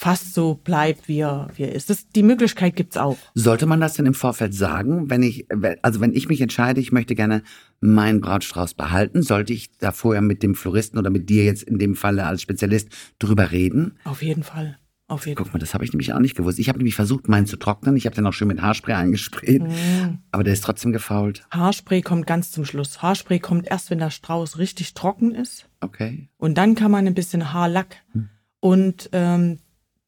fast 0.00 0.32
so 0.32 0.54
bleibt, 0.54 1.08
wie 1.08 1.18
er, 1.18 1.50
wie 1.56 1.64
er 1.64 1.74
ist. 1.74 1.90
Das, 1.90 2.08
die 2.08 2.22
Möglichkeit 2.22 2.74
gibt's 2.74 2.96
auch. 2.96 3.18
Sollte 3.34 3.66
man 3.66 3.80
das 3.80 3.92
denn 3.94 4.06
im 4.06 4.14
Vorfeld 4.14 4.54
sagen, 4.54 5.10
wenn 5.10 5.22
ich, 5.22 5.46
also 5.82 6.00
wenn 6.00 6.14
ich 6.14 6.26
mich 6.30 6.40
entscheide, 6.40 6.80
ich 6.80 6.90
möchte 6.90 7.14
gerne 7.14 7.42
meinen 7.80 8.22
Brautstrauß 8.22 8.72
behalten, 8.72 9.20
sollte 9.20 9.52
ich 9.52 9.76
da 9.76 9.92
vorher 9.92 10.22
mit 10.22 10.42
dem 10.42 10.54
Floristen 10.54 10.98
oder 10.98 11.10
mit 11.10 11.28
dir 11.28 11.44
jetzt 11.44 11.64
in 11.64 11.78
dem 11.78 11.96
Falle 11.96 12.24
als 12.24 12.40
Spezialist 12.40 12.88
drüber 13.18 13.50
reden? 13.50 13.98
Auf 14.04 14.22
jeden 14.22 14.42
Fall. 14.42 14.78
Auf 15.10 15.26
jeden 15.26 15.36
Guck 15.36 15.52
mal, 15.52 15.58
das 15.58 15.74
habe 15.74 15.84
ich 15.84 15.92
nämlich 15.92 16.12
auch 16.12 16.20
nicht 16.20 16.36
gewusst. 16.36 16.60
Ich 16.60 16.68
habe 16.68 16.78
nämlich 16.78 16.94
versucht, 16.94 17.28
meinen 17.28 17.46
zu 17.46 17.56
trocknen. 17.56 17.96
Ich 17.96 18.06
habe 18.06 18.14
den 18.14 18.24
auch 18.26 18.32
schön 18.32 18.46
mit 18.46 18.62
Haarspray 18.62 18.94
eingesprayt, 18.94 19.60
mm. 19.60 20.18
aber 20.30 20.44
der 20.44 20.52
ist 20.52 20.62
trotzdem 20.62 20.92
gefault. 20.92 21.44
Haarspray 21.50 22.00
kommt 22.00 22.28
ganz 22.28 22.52
zum 22.52 22.64
Schluss. 22.64 23.02
Haarspray 23.02 23.40
kommt 23.40 23.66
erst, 23.66 23.90
wenn 23.90 23.98
der 23.98 24.10
Strauß 24.10 24.58
richtig 24.58 24.94
trocken 24.94 25.34
ist. 25.34 25.68
Okay. 25.80 26.28
Und 26.38 26.56
dann 26.56 26.76
kann 26.76 26.92
man 26.92 27.08
ein 27.08 27.14
bisschen 27.14 27.52
Haarlack 27.52 27.96
hm. 28.12 28.28
und 28.60 29.10
ähm, 29.10 29.58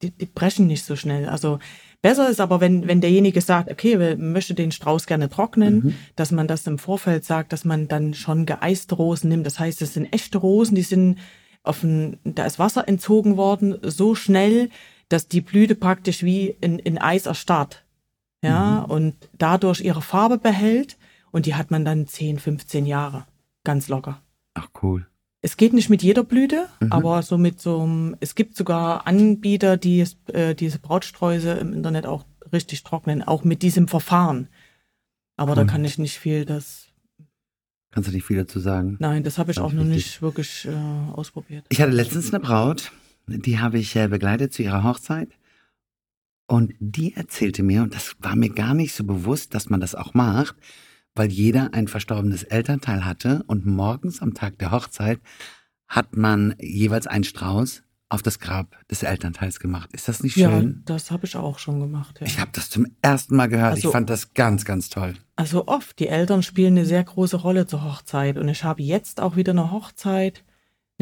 die, 0.01 0.11
die 0.11 0.25
brechen 0.25 0.67
nicht 0.67 0.85
so 0.85 0.95
schnell. 0.95 1.27
Also 1.27 1.59
besser 2.01 2.29
ist 2.29 2.39
aber, 2.39 2.61
wenn, 2.61 2.87
wenn 2.87 3.01
derjenige 3.01 3.41
sagt, 3.41 3.69
okay, 3.69 3.99
wir 3.99 4.15
möchte 4.15 4.53
den 4.53 4.71
Strauß 4.71 5.05
gerne 5.05 5.29
trocknen, 5.29 5.75
mhm. 5.75 5.95
dass 6.15 6.31
man 6.31 6.47
das 6.47 6.65
im 6.65 6.77
Vorfeld 6.77 7.25
sagt, 7.25 7.51
dass 7.51 7.65
man 7.65 7.89
dann 7.89 8.13
schon 8.13 8.45
geeiste 8.45 8.95
Rosen 8.95 9.27
nimmt. 9.29 9.45
Das 9.45 9.59
heißt, 9.59 9.81
es 9.81 9.95
sind 9.95 10.13
echte 10.13 10.37
Rosen, 10.37 10.75
die 10.75 10.81
sind 10.81 11.17
auf 11.63 11.81
ein, 11.83 12.19
da 12.23 12.45
ist 12.45 12.59
Wasser 12.59 12.87
entzogen 12.87 13.37
worden, 13.37 13.77
so 13.81 14.15
schnell, 14.15 14.69
dass 15.09 15.27
die 15.27 15.41
Blüte 15.41 15.75
praktisch 15.75 16.23
wie 16.23 16.55
in, 16.61 16.79
in 16.79 16.97
Eis 16.97 17.25
erstarrt. 17.25 17.83
Ja, 18.41 18.83
mhm. 18.85 18.91
und 18.91 19.15
dadurch 19.37 19.79
ihre 19.79 20.01
Farbe 20.01 20.37
behält 20.37 20.97
und 21.31 21.45
die 21.45 21.55
hat 21.55 21.71
man 21.71 21.85
dann 21.85 22.07
10, 22.07 22.39
15 22.39 22.85
Jahre. 22.85 23.25
Ganz 23.63 23.87
locker. 23.87 24.21
Ach, 24.53 24.67
cool. 24.81 25.07
Es 25.41 25.57
geht 25.57 25.73
nicht 25.73 25.89
mit 25.89 26.03
jeder 26.03 26.23
Blüte, 26.23 26.67
mhm. 26.79 26.91
aber 26.91 27.21
so 27.21 27.37
mit 27.37 27.59
so 27.59 27.81
einem, 27.81 28.15
es 28.19 28.35
gibt 28.35 28.55
sogar 28.55 29.07
Anbieter, 29.07 29.77
die 29.77 30.01
es, 30.01 30.17
äh, 30.27 30.55
diese 30.55 30.79
Brautsträuße 30.79 31.51
im 31.51 31.73
Internet 31.73 32.05
auch 32.05 32.25
richtig 32.53 32.83
trocknen, 32.83 33.23
auch 33.23 33.43
mit 33.43 33.61
diesem 33.61 33.87
Verfahren. 33.87 34.47
Aber 35.35 35.51
cool. 35.51 35.55
da 35.57 35.65
kann 35.65 35.83
ich 35.83 35.97
nicht 35.97 36.19
viel, 36.19 36.45
das. 36.45 36.87
Kannst 37.91 38.09
du 38.09 38.13
nicht 38.13 38.25
viel 38.25 38.37
dazu 38.37 38.59
sagen? 38.59 38.95
Nein, 38.99 39.23
das 39.23 39.37
habe 39.37 39.51
ich 39.51 39.59
auch 39.59 39.73
noch 39.73 39.83
nicht 39.83 40.21
wirklich 40.21 40.65
äh, 40.65 41.11
ausprobiert. 41.13 41.65
Ich 41.69 41.81
hatte 41.81 41.91
letztens 41.91 42.33
eine 42.33 42.41
Braut, 42.41 42.91
die 43.27 43.59
habe 43.59 43.79
ich 43.79 43.95
äh, 43.95 44.07
begleitet 44.07 44.53
zu 44.53 44.63
ihrer 44.63 44.83
Hochzeit. 44.83 45.29
Und 46.47 46.73
die 46.79 47.15
erzählte 47.15 47.63
mir, 47.63 47.83
und 47.83 47.95
das 47.95 48.15
war 48.19 48.35
mir 48.35 48.49
gar 48.49 48.73
nicht 48.73 48.93
so 48.93 49.03
bewusst, 49.03 49.55
dass 49.55 49.69
man 49.69 49.79
das 49.79 49.95
auch 49.95 50.13
macht, 50.13 50.55
weil 51.15 51.31
jeder 51.31 51.73
ein 51.73 51.87
verstorbenes 51.87 52.43
Elternteil 52.43 53.05
hatte 53.05 53.43
und 53.47 53.65
morgens 53.65 54.21
am 54.21 54.33
Tag 54.33 54.57
der 54.59 54.71
Hochzeit 54.71 55.19
hat 55.87 56.15
man 56.15 56.55
jeweils 56.59 57.07
einen 57.07 57.23
Strauß 57.23 57.83
auf 58.09 58.21
das 58.21 58.39
Grab 58.39 58.77
des 58.89 59.01
Elternteils 59.01 59.59
gemacht. 59.59 59.89
Ist 59.93 60.07
das 60.07 60.21
nicht 60.21 60.33
schön? 60.33 60.43
Ja, 60.77 60.81
das 60.85 61.09
habe 61.09 61.25
ich 61.25 61.35
auch 61.35 61.57
schon 61.57 61.79
gemacht. 61.79 62.19
Ja. 62.19 62.27
Ich 62.27 62.39
habe 62.39 62.51
das 62.53 62.69
zum 62.69 62.85
ersten 63.01 63.35
Mal 63.35 63.47
gehört. 63.47 63.73
Also, 63.73 63.87
ich 63.87 63.91
fand 63.91 64.09
das 64.09 64.33
ganz, 64.35 64.65
ganz 64.65 64.89
toll. 64.89 65.15
Also 65.35 65.67
oft, 65.67 65.97
die 65.97 66.07
Eltern 66.07 66.43
spielen 66.43 66.77
eine 66.77 66.85
sehr 66.85 67.03
große 67.03 67.37
Rolle 67.37 67.65
zur 67.65 67.83
Hochzeit. 67.83 68.37
Und 68.37 68.49
ich 68.49 68.63
habe 68.63 68.83
jetzt 68.83 69.19
auch 69.19 69.35
wieder 69.35 69.51
eine 69.53 69.71
Hochzeit, 69.71 70.43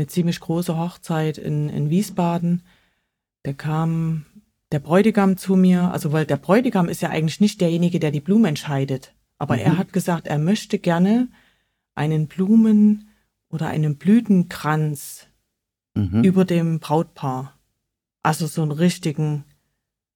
eine 0.01 0.07
ziemlich 0.07 0.39
große 0.39 0.77
Hochzeit 0.77 1.37
in, 1.37 1.69
in 1.69 1.91
Wiesbaden. 1.91 2.63
Da 3.43 3.53
kam 3.53 4.25
der 4.71 4.79
Bräutigam 4.79 5.37
zu 5.37 5.55
mir, 5.55 5.91
also 5.91 6.11
weil 6.11 6.25
der 6.25 6.37
Bräutigam 6.37 6.89
ist 6.89 7.01
ja 7.01 7.09
eigentlich 7.09 7.39
nicht 7.39 7.61
derjenige, 7.61 7.99
der 7.99 8.09
die 8.09 8.19
Blumen 8.19 8.45
entscheidet. 8.45 9.13
Aber 9.37 9.55
mhm. 9.55 9.61
er 9.61 9.77
hat 9.77 9.93
gesagt, 9.93 10.27
er 10.27 10.39
möchte 10.39 10.79
gerne 10.79 11.27
einen 11.93 12.27
Blumen- 12.27 13.09
oder 13.49 13.67
einen 13.67 13.97
Blütenkranz 13.97 15.27
mhm. 15.93 16.23
über 16.23 16.45
dem 16.45 16.79
Brautpaar. 16.79 17.59
Also 18.23 18.47
so 18.47 18.63
einen 18.63 18.71
richtigen, 18.71 19.43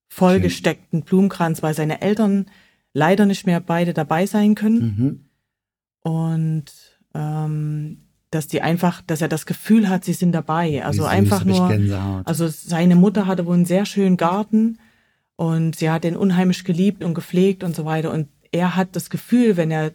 vollgesteckten 0.08 1.04
Blumenkranz, 1.04 1.62
weil 1.62 1.74
seine 1.74 2.01
Eltern 2.01 2.48
leider 2.94 3.25
nicht 3.25 3.46
mehr 3.46 3.60
beide 3.60 3.94
dabei 3.94 4.25
sein 4.25 4.56
können. 4.56 4.80
Mhm. 4.80 6.10
Und 6.12 6.72
ähm, 7.13 8.04
dass 8.36 8.48
die 8.48 8.62
einfach, 8.62 9.01
dass 9.01 9.22
er 9.22 9.27
das 9.30 9.46
Gefühl 9.48 9.89
hat, 9.89 10.06
sie 10.06 10.13
sind 10.13 10.32
dabei. 10.34 10.86
Also 10.86 11.04
süß, 11.04 11.12
einfach 11.12 11.44
nur. 11.46 12.22
Also 12.25 12.48
seine 12.48 12.96
Mutter 12.96 13.25
hatte 13.25 13.46
wohl 13.46 13.56
einen 13.56 13.65
sehr 13.65 13.86
schönen 13.86 14.18
Garten 14.18 14.77
und 15.38 15.75
sie 15.77 15.89
hat 15.89 16.04
den 16.04 16.15
unheimlich 16.15 16.63
geliebt 16.65 17.04
und 17.04 17.13
gepflegt 17.15 17.63
und 17.63 17.75
so 17.75 17.86
weiter. 17.86 18.12
Und 18.12 18.27
er 18.51 18.75
hat 18.75 18.96
das 18.96 19.10
Gefühl, 19.10 19.58
wenn 19.58 19.72
er 19.72 19.92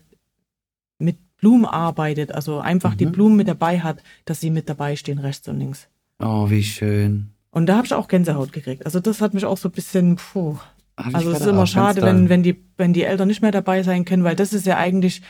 mit 0.98 1.16
Blumen 1.38 1.64
arbeitet, 1.66 2.32
also 2.32 2.58
einfach 2.60 2.94
die 2.94 3.06
Mhm. 3.06 3.12
Blumen 3.12 3.36
mit 3.36 3.48
dabei 3.48 3.80
hat, 3.80 4.02
dass 4.24 4.40
sie 4.40 4.50
mit 4.50 4.68
dabei 4.68 4.96
stehen, 4.96 5.18
rechts 5.18 5.46
und 5.48 5.58
links. 5.58 5.88
oh, 6.18 6.50
wie 6.50 6.62
schön. 6.64 7.30
Und 7.52 7.66
da 7.66 7.76
habe 7.76 7.86
ich 7.86 7.94
auch 7.94 8.06
Gänsehaut 8.08 8.52
gekriegt. 8.52 8.84
Also 8.84 9.00
das 9.00 9.20
hat 9.20 9.34
mich 9.34 9.44
auch 9.44 9.56
so 9.56 9.68
ein 9.68 9.72
bisschen, 9.72 10.16
puh. 10.16 10.56
Hab 10.96 11.14
Also 11.14 11.30
es 11.30 11.40
ist 11.40 11.46
immer 11.46 11.66
schade, 11.66 12.02
wenn, 12.02 12.28
wenn, 12.28 12.42
die, 12.42 12.62
wenn 12.76 12.92
die 12.92 13.04
Eltern 13.04 13.26
nicht 13.28 13.40
mehr 13.42 13.50
dabei 13.52 13.82
sein 13.82 14.04
können, 14.04 14.22
weil 14.22 14.36
das 14.36 14.52
ist 14.52 14.66
ja 14.66 14.76
eigentlich 14.76 15.22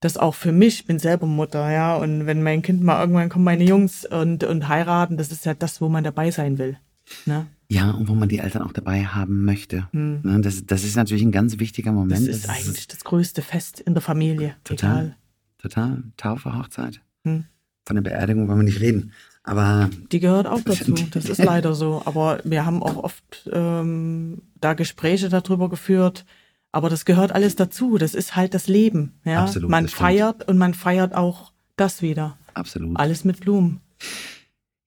das 0.00 0.16
auch 0.16 0.34
für 0.34 0.52
mich, 0.52 0.80
ich 0.80 0.86
bin 0.86 0.98
selber 0.98 1.26
Mutter, 1.26 1.70
ja. 1.70 1.96
Und 1.96 2.26
wenn 2.26 2.42
mein 2.42 2.62
Kind 2.62 2.82
mal 2.82 3.00
irgendwann 3.00 3.28
kommen 3.28 3.44
meine 3.44 3.64
Jungs 3.64 4.04
und, 4.04 4.44
und 4.44 4.68
heiraten, 4.68 5.16
das 5.16 5.30
ist 5.30 5.44
ja 5.44 5.54
das, 5.54 5.80
wo 5.80 5.88
man 5.88 6.04
dabei 6.04 6.30
sein 6.30 6.58
will. 6.58 6.78
Ne? 7.26 7.46
Ja, 7.68 7.90
und 7.92 8.08
wo 8.08 8.14
man 8.14 8.28
die 8.28 8.38
Eltern 8.38 8.62
auch 8.62 8.72
dabei 8.72 9.04
haben 9.04 9.44
möchte. 9.44 9.88
Ne, 9.92 10.40
Das, 10.40 10.64
das 10.66 10.84
ist 10.84 10.96
natürlich 10.96 11.22
ein 11.22 11.32
ganz 11.32 11.58
wichtiger 11.58 11.90
Hm. 11.90 12.08
Das 12.08 12.18
Moment. 12.20 12.28
ist 12.28 12.44
Es 12.44 12.48
eigentlich 12.50 12.88
das 12.88 13.04
größte 13.04 13.42
Fest 13.42 13.78
in 13.80 13.94
der 13.94 14.02
Familie. 14.02 14.56
Total. 14.64 14.90
Egal. 14.90 15.16
Total. 15.58 16.02
Taufe, 16.16 16.56
Hochzeit. 16.56 17.00
Hm. 17.24 17.44
Von 17.84 17.96
der 17.96 18.02
Beerdigung 18.02 18.48
wollen 18.48 18.58
wir 18.58 18.64
nicht 18.64 18.80
reden. 18.80 19.12
Aber 19.42 19.90
Die 20.12 20.20
gehört 20.20 20.46
auch 20.46 20.60
dazu. 20.64 20.94
Das 21.12 21.26
ist 21.26 21.42
leider 21.42 21.74
so. 21.74 22.02
Aber 22.04 22.40
wir 22.44 22.64
haben 22.64 22.82
auch 22.82 22.96
oft 22.96 23.48
ähm, 23.52 24.42
da 24.60 24.74
Gespräche 24.74 25.28
darüber 25.28 25.68
geführt. 25.68 26.24
Aber 26.72 26.88
das 26.88 27.04
gehört 27.04 27.32
alles 27.32 27.56
dazu. 27.56 27.98
Das 27.98 28.14
ist 28.14 28.36
halt 28.36 28.54
das 28.54 28.68
Leben. 28.68 29.14
Ja? 29.24 29.42
Absolut, 29.44 29.70
man 29.70 29.84
das 29.84 29.92
stimmt. 29.92 30.06
feiert 30.06 30.48
und 30.48 30.58
man 30.58 30.74
feiert 30.74 31.14
auch 31.14 31.52
das 31.76 32.02
wieder. 32.02 32.36
absolut. 32.54 32.98
Alles 32.98 33.24
mit 33.24 33.40
Blumen. 33.40 33.80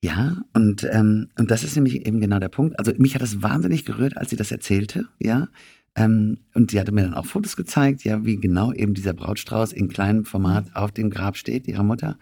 Ja, 0.03 0.37
und, 0.53 0.87
ähm, 0.91 1.29
und 1.37 1.49
das 1.49 1.63
ist 1.63 1.75
nämlich 1.75 2.05
eben 2.05 2.19
genau 2.19 2.39
der 2.39 2.49
Punkt. 2.49 2.77
Also 2.77 2.91
mich 2.97 3.15
hat 3.15 3.21
das 3.21 3.41
wahnsinnig 3.41 3.85
gerührt, 3.85 4.17
als 4.17 4.29
sie 4.29 4.35
das 4.35 4.51
erzählte, 4.51 5.07
ja. 5.17 5.47
Ähm, 5.95 6.39
und 6.53 6.71
sie 6.71 6.79
hatte 6.79 6.91
mir 6.91 7.03
dann 7.03 7.13
auch 7.13 7.25
Fotos 7.25 7.55
gezeigt, 7.55 8.03
ja, 8.03 8.25
wie 8.25 8.37
genau 8.37 8.73
eben 8.73 8.95
dieser 8.95 9.13
Brautstrauß 9.13 9.71
in 9.71 9.87
kleinem 9.87 10.25
Format 10.25 10.75
auf 10.75 10.91
dem 10.91 11.09
Grab 11.09 11.37
steht, 11.37 11.67
ihrer 11.67 11.83
Mutter, 11.83 12.17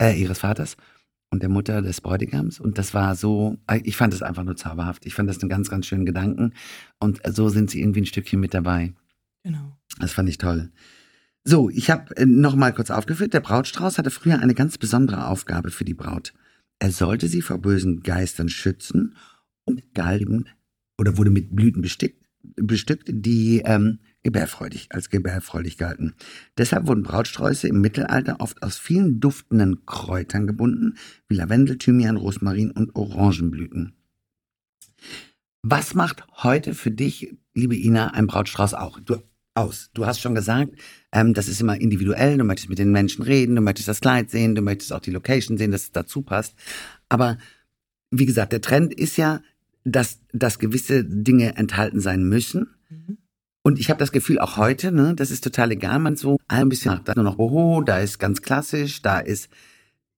äh, 0.00 0.18
ihres 0.18 0.38
Vaters 0.38 0.76
und 1.30 1.42
der 1.42 1.50
Mutter 1.50 1.82
des 1.82 2.00
Bräutigams. 2.00 2.58
Und 2.60 2.78
das 2.78 2.94
war 2.94 3.16
so, 3.16 3.58
äh, 3.66 3.80
ich 3.84 3.96
fand 3.96 4.14
das 4.14 4.22
einfach 4.22 4.44
nur 4.44 4.56
zauberhaft. 4.56 5.04
Ich 5.04 5.14
fand 5.14 5.28
das 5.28 5.40
einen 5.40 5.50
ganz, 5.50 5.68
ganz 5.68 5.86
schönen 5.86 6.06
Gedanken. 6.06 6.54
Und 7.00 7.20
so 7.34 7.48
sind 7.48 7.70
sie 7.70 7.80
irgendwie 7.80 8.00
ein 8.00 8.06
Stückchen 8.06 8.40
mit 8.40 8.54
dabei. 8.54 8.94
Genau. 9.46 9.78
Das 10.00 10.12
fand 10.12 10.28
ich 10.28 10.38
toll. 10.38 10.72
So, 11.44 11.70
ich 11.70 11.88
habe 11.88 12.16
äh, 12.16 12.26
noch 12.26 12.56
mal 12.56 12.72
kurz 12.72 12.90
aufgeführt, 12.90 13.32
der 13.32 13.40
Brautstrauß 13.40 13.96
hatte 13.96 14.10
früher 14.10 14.40
eine 14.40 14.54
ganz 14.54 14.76
besondere 14.76 15.28
Aufgabe 15.28 15.70
für 15.70 15.84
die 15.84 15.94
Braut. 15.94 16.34
Er 16.80 16.90
sollte 16.90 17.28
sie 17.28 17.42
vor 17.42 17.58
bösen 17.58 18.02
Geistern 18.02 18.48
schützen 18.48 19.14
und 19.64 19.94
galben 19.94 20.48
oder 20.98 21.16
wurde 21.16 21.30
mit 21.30 21.54
Blüten 21.54 21.80
bestickt, 21.80 22.26
bestückt, 22.42 23.04
die 23.06 23.62
ähm, 23.64 24.00
gebärfreudig, 24.24 24.88
als 24.90 25.10
gebärfreudig 25.10 25.78
galten. 25.78 26.16
Deshalb 26.58 26.88
wurden 26.88 27.04
Brautsträuße 27.04 27.68
im 27.68 27.80
Mittelalter 27.80 28.40
oft 28.40 28.64
aus 28.64 28.78
vielen 28.78 29.20
duftenden 29.20 29.86
Kräutern 29.86 30.48
gebunden, 30.48 30.96
wie 31.28 31.36
Lavendel, 31.36 31.78
Thymian, 31.78 32.16
Rosmarin 32.16 32.72
und 32.72 32.96
Orangenblüten. 32.96 33.92
Was 35.62 35.94
macht 35.94 36.26
heute 36.42 36.74
für 36.74 36.90
dich, 36.90 37.36
liebe 37.54 37.76
Ina, 37.76 38.08
ein 38.08 38.26
Brautstrauß 38.26 38.74
auch? 38.74 38.98
Du, 38.98 39.22
aus. 39.56 39.90
Du 39.94 40.06
hast 40.06 40.20
schon 40.20 40.34
gesagt, 40.34 40.72
ähm, 41.12 41.34
das 41.34 41.48
ist 41.48 41.60
immer 41.60 41.80
individuell. 41.80 42.38
Du 42.38 42.44
möchtest 42.44 42.68
mit 42.68 42.78
den 42.78 42.92
Menschen 42.92 43.22
reden, 43.22 43.56
du 43.56 43.62
möchtest 43.62 43.88
das 43.88 44.00
Kleid 44.00 44.30
sehen, 44.30 44.54
du 44.54 44.62
möchtest 44.62 44.92
auch 44.92 45.00
die 45.00 45.10
Location 45.10 45.58
sehen, 45.58 45.70
dass 45.70 45.82
es 45.82 45.92
dazu 45.92 46.22
passt. 46.22 46.54
Aber 47.08 47.38
wie 48.10 48.26
gesagt, 48.26 48.52
der 48.52 48.60
Trend 48.60 48.94
ist 48.94 49.16
ja, 49.16 49.40
dass, 49.84 50.20
dass 50.32 50.58
gewisse 50.58 51.04
Dinge 51.04 51.56
enthalten 51.56 52.00
sein 52.00 52.24
müssen. 52.24 52.68
Mhm. 52.88 53.18
Und 53.62 53.80
ich 53.80 53.90
habe 53.90 53.98
das 53.98 54.12
Gefühl, 54.12 54.38
auch 54.38 54.56
heute, 54.56 54.92
ne, 54.92 55.14
das 55.16 55.30
ist 55.30 55.42
total 55.42 55.72
egal, 55.72 55.98
man 55.98 56.16
so 56.16 56.38
ein 56.46 56.68
bisschen 56.68 56.92
macht. 56.92 57.08
Da 57.08 57.12
ist 57.12 57.16
nur 57.16 57.24
noch 57.24 57.36
Boho, 57.36 57.82
da 57.82 57.98
ist 57.98 58.18
ganz 58.18 58.42
klassisch, 58.42 59.02
da 59.02 59.18
ist. 59.18 59.48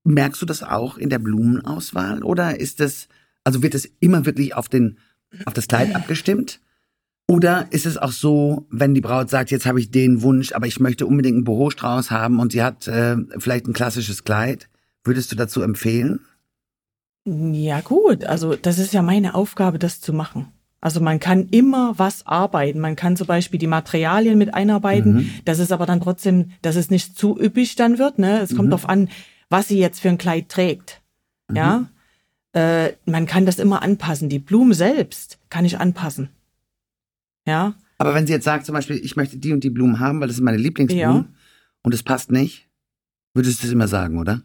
Merkst 0.04 0.40
du 0.40 0.46
das 0.46 0.62
auch 0.62 0.96
in 0.96 1.10
der 1.10 1.18
Blumenauswahl 1.18 2.22
oder 2.22 2.58
ist 2.58 2.80
das, 2.80 3.08
also 3.44 3.62
wird 3.62 3.74
es 3.74 3.86
immer 4.00 4.24
wirklich 4.24 4.54
auf 4.54 4.68
den, 4.68 4.98
auf 5.44 5.52
das 5.52 5.66
Kleid 5.66 5.94
abgestimmt? 5.94 6.60
Oder 7.30 7.66
ist 7.70 7.84
es 7.84 7.98
auch 7.98 8.12
so, 8.12 8.66
wenn 8.70 8.94
die 8.94 9.02
Braut 9.02 9.28
sagt, 9.28 9.50
jetzt 9.50 9.66
habe 9.66 9.78
ich 9.80 9.90
den 9.90 10.22
Wunsch, 10.22 10.52
aber 10.52 10.66
ich 10.66 10.80
möchte 10.80 11.06
unbedingt 11.06 11.34
einen 11.36 11.44
Boho-Strauß 11.44 12.10
haben 12.10 12.40
und 12.40 12.52
sie 12.52 12.62
hat 12.62 12.88
äh, 12.88 13.16
vielleicht 13.38 13.66
ein 13.66 13.74
klassisches 13.74 14.24
Kleid, 14.24 14.68
würdest 15.04 15.30
du 15.30 15.36
dazu 15.36 15.60
empfehlen? 15.60 16.20
Ja, 17.26 17.80
gut. 17.82 18.24
Also, 18.24 18.56
das 18.56 18.78
ist 18.78 18.94
ja 18.94 19.02
meine 19.02 19.34
Aufgabe, 19.34 19.78
das 19.78 20.00
zu 20.00 20.14
machen. 20.14 20.46
Also, 20.80 21.00
man 21.00 21.20
kann 21.20 21.48
immer 21.50 21.92
was 21.98 22.26
arbeiten. 22.26 22.78
Man 22.80 22.96
kann 22.96 23.16
zum 23.16 23.26
Beispiel 23.26 23.58
die 23.60 23.66
Materialien 23.66 24.38
mit 24.38 24.54
einarbeiten. 24.54 25.14
Mhm. 25.14 25.30
Das 25.44 25.58
ist 25.58 25.70
aber 25.72 25.84
dann 25.84 26.00
trotzdem, 26.00 26.52
dass 26.62 26.76
es 26.76 26.88
nicht 26.88 27.18
zu 27.18 27.38
üppig 27.38 27.76
dann 27.76 27.98
wird. 27.98 28.18
Ne? 28.18 28.40
Es 28.40 28.50
kommt 28.56 28.68
Mhm. 28.68 28.70
darauf 28.70 28.88
an, 28.88 29.08
was 29.50 29.68
sie 29.68 29.78
jetzt 29.78 30.00
für 30.00 30.08
ein 30.08 30.16
Kleid 30.18 30.48
trägt. 30.48 31.02
Ja. 31.52 31.88
Äh, 32.54 32.92
man 33.04 33.26
kann 33.26 33.44
das 33.44 33.58
immer 33.58 33.82
anpassen. 33.82 34.30
Die 34.30 34.38
Blumen 34.38 34.72
selbst 34.72 35.38
kann 35.50 35.66
ich 35.66 35.78
anpassen. 35.78 36.30
Ja. 37.48 37.74
Aber 37.98 38.14
wenn 38.14 38.26
sie 38.26 38.32
jetzt 38.32 38.44
sagt, 38.44 38.64
zum 38.66 38.74
Beispiel, 38.74 38.96
ich 39.02 39.16
möchte 39.16 39.38
die 39.38 39.52
und 39.52 39.64
die 39.64 39.70
Blumen 39.70 39.98
haben, 39.98 40.20
weil 40.20 40.28
das 40.28 40.36
sind 40.36 40.44
meine 40.44 40.58
Lieblingsblumen 40.58 41.22
Ja. 41.22 41.28
und 41.82 41.94
es 41.94 42.02
passt 42.02 42.30
nicht, 42.30 42.68
würdest 43.34 43.60
du 43.60 43.66
das 43.66 43.72
immer 43.72 43.88
sagen, 43.88 44.18
oder? 44.18 44.42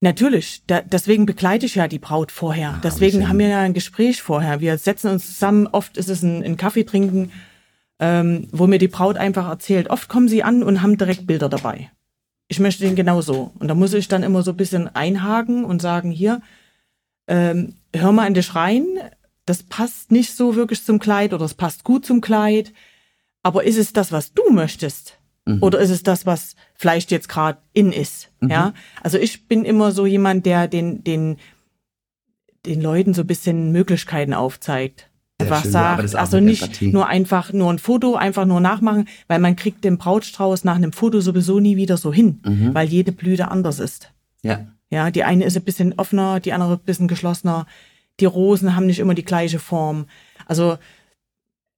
Natürlich, 0.00 0.62
da, 0.66 0.80
deswegen 0.82 1.26
begleite 1.26 1.64
ich 1.66 1.76
ja 1.76 1.86
die 1.86 2.00
Braut 2.00 2.32
vorher. 2.32 2.70
Ah, 2.70 2.80
deswegen 2.82 3.28
haben 3.28 3.38
wir 3.38 3.48
ja 3.48 3.60
ein 3.60 3.72
Gespräch 3.72 4.20
vorher. 4.20 4.60
Wir 4.60 4.76
setzen 4.76 5.10
uns 5.10 5.26
zusammen, 5.26 5.68
oft 5.68 5.96
ist 5.96 6.08
es 6.08 6.22
ein, 6.22 6.42
ein 6.42 6.56
Kaffee 6.56 6.82
trinken, 6.84 7.30
ähm, 8.00 8.48
wo 8.50 8.66
mir 8.66 8.78
die 8.80 8.88
Braut 8.88 9.16
einfach 9.16 9.48
erzählt. 9.48 9.90
Oft 9.90 10.08
kommen 10.08 10.26
sie 10.26 10.42
an 10.42 10.64
und 10.64 10.82
haben 10.82 10.98
direkt 10.98 11.26
Bilder 11.28 11.48
dabei. 11.48 11.90
Ich 12.48 12.58
möchte 12.58 12.82
den 12.84 12.96
genauso. 12.96 13.52
Und 13.60 13.68
da 13.68 13.74
muss 13.74 13.94
ich 13.94 14.08
dann 14.08 14.24
immer 14.24 14.42
so 14.42 14.50
ein 14.50 14.56
bisschen 14.56 14.88
einhaken 14.94 15.64
und 15.64 15.80
sagen, 15.80 16.10
hier, 16.10 16.42
ähm, 17.28 17.74
hör 17.94 18.10
mal 18.10 18.26
in 18.26 18.34
dich 18.34 18.56
rein, 18.56 18.84
das 19.46 19.62
passt 19.62 20.10
nicht 20.12 20.34
so 20.36 20.54
wirklich 20.56 20.84
zum 20.84 20.98
Kleid 20.98 21.32
oder 21.34 21.44
es 21.44 21.54
passt 21.54 21.84
gut 21.84 22.06
zum 22.06 22.20
Kleid. 22.20 22.72
Aber 23.42 23.64
ist 23.64 23.76
es 23.78 23.92
das, 23.92 24.12
was 24.12 24.32
du 24.34 24.50
möchtest? 24.50 25.18
Mhm. 25.46 25.62
Oder 25.62 25.80
ist 25.80 25.90
es 25.90 26.02
das, 26.04 26.26
was 26.26 26.54
vielleicht 26.76 27.10
jetzt 27.10 27.28
gerade 27.28 27.58
in 27.72 27.90
ist? 27.92 28.30
Ja. 28.40 28.72
Also 29.02 29.18
ich 29.18 29.48
bin 29.48 29.64
immer 29.64 29.90
so 29.92 30.06
jemand, 30.06 30.46
der 30.46 30.68
den, 30.68 31.02
den, 31.02 31.38
den 32.66 32.80
Leuten 32.80 33.14
so 33.14 33.22
ein 33.22 33.26
bisschen 33.26 33.72
Möglichkeiten 33.72 34.34
aufzeigt. 34.34 35.08
Sehr 35.40 35.48
schön, 35.60 35.74
aber 35.74 36.06
sagt, 36.06 36.14
also 36.14 36.38
nicht 36.38 36.62
Empathie. 36.62 36.92
nur 36.92 37.08
einfach 37.08 37.52
nur 37.52 37.72
ein 37.72 37.80
Foto, 37.80 38.14
einfach 38.14 38.44
nur 38.44 38.60
nachmachen, 38.60 39.08
weil 39.26 39.40
man 39.40 39.56
kriegt 39.56 39.82
den 39.82 39.98
Brautstrauß 39.98 40.62
nach 40.62 40.76
einem 40.76 40.92
Foto 40.92 41.20
sowieso 41.20 41.58
nie 41.58 41.76
wieder 41.76 41.96
so 41.96 42.12
hin, 42.12 42.40
Mhm. 42.46 42.74
weil 42.74 42.86
jede 42.86 43.10
Blüte 43.10 43.50
anders 43.50 43.80
ist. 43.80 44.12
Ja. 44.42 44.66
Ja, 44.90 45.10
die 45.10 45.24
eine 45.24 45.44
ist 45.44 45.56
ein 45.56 45.64
bisschen 45.64 45.94
offener, 45.98 46.38
die 46.38 46.52
andere 46.52 46.74
ein 46.74 46.78
bisschen 46.84 47.08
geschlossener. 47.08 47.66
Die 48.22 48.26
Rosen 48.26 48.76
haben 48.76 48.86
nicht 48.86 49.00
immer 49.00 49.14
die 49.14 49.24
gleiche 49.24 49.58
Form. 49.58 50.06
Also 50.46 50.78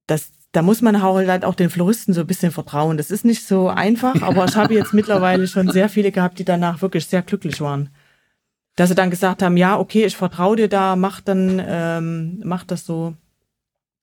das, 0.05 0.31
da 0.51 0.61
muss 0.61 0.83
man 0.83 1.01
halt 1.01 1.43
auch 1.43 1.55
den 1.55 1.71
Floristen 1.71 2.13
so 2.13 2.21
ein 2.21 2.27
bisschen 2.27 2.51
vertrauen. 2.51 2.97
Das 2.97 3.09
ist 3.09 3.25
nicht 3.25 3.47
so 3.47 3.67
einfach, 3.67 4.21
aber 4.21 4.45
ich 4.45 4.55
habe 4.55 4.75
jetzt 4.75 4.93
mittlerweile 4.93 5.47
schon 5.47 5.71
sehr 5.71 5.89
viele 5.89 6.11
gehabt, 6.11 6.37
die 6.37 6.45
danach 6.45 6.83
wirklich 6.83 7.07
sehr 7.07 7.23
glücklich 7.23 7.61
waren. 7.61 7.89
Dass 8.75 8.89
sie 8.89 8.95
dann 8.95 9.09
gesagt 9.09 9.41
haben, 9.41 9.57
ja, 9.57 9.79
okay, 9.79 10.05
ich 10.05 10.15
vertraue 10.15 10.55
dir 10.55 10.69
da, 10.69 10.95
mach 10.95 11.19
dann, 11.19 11.59
ähm, 11.65 12.41
mach 12.43 12.63
das 12.63 12.85
so, 12.85 13.15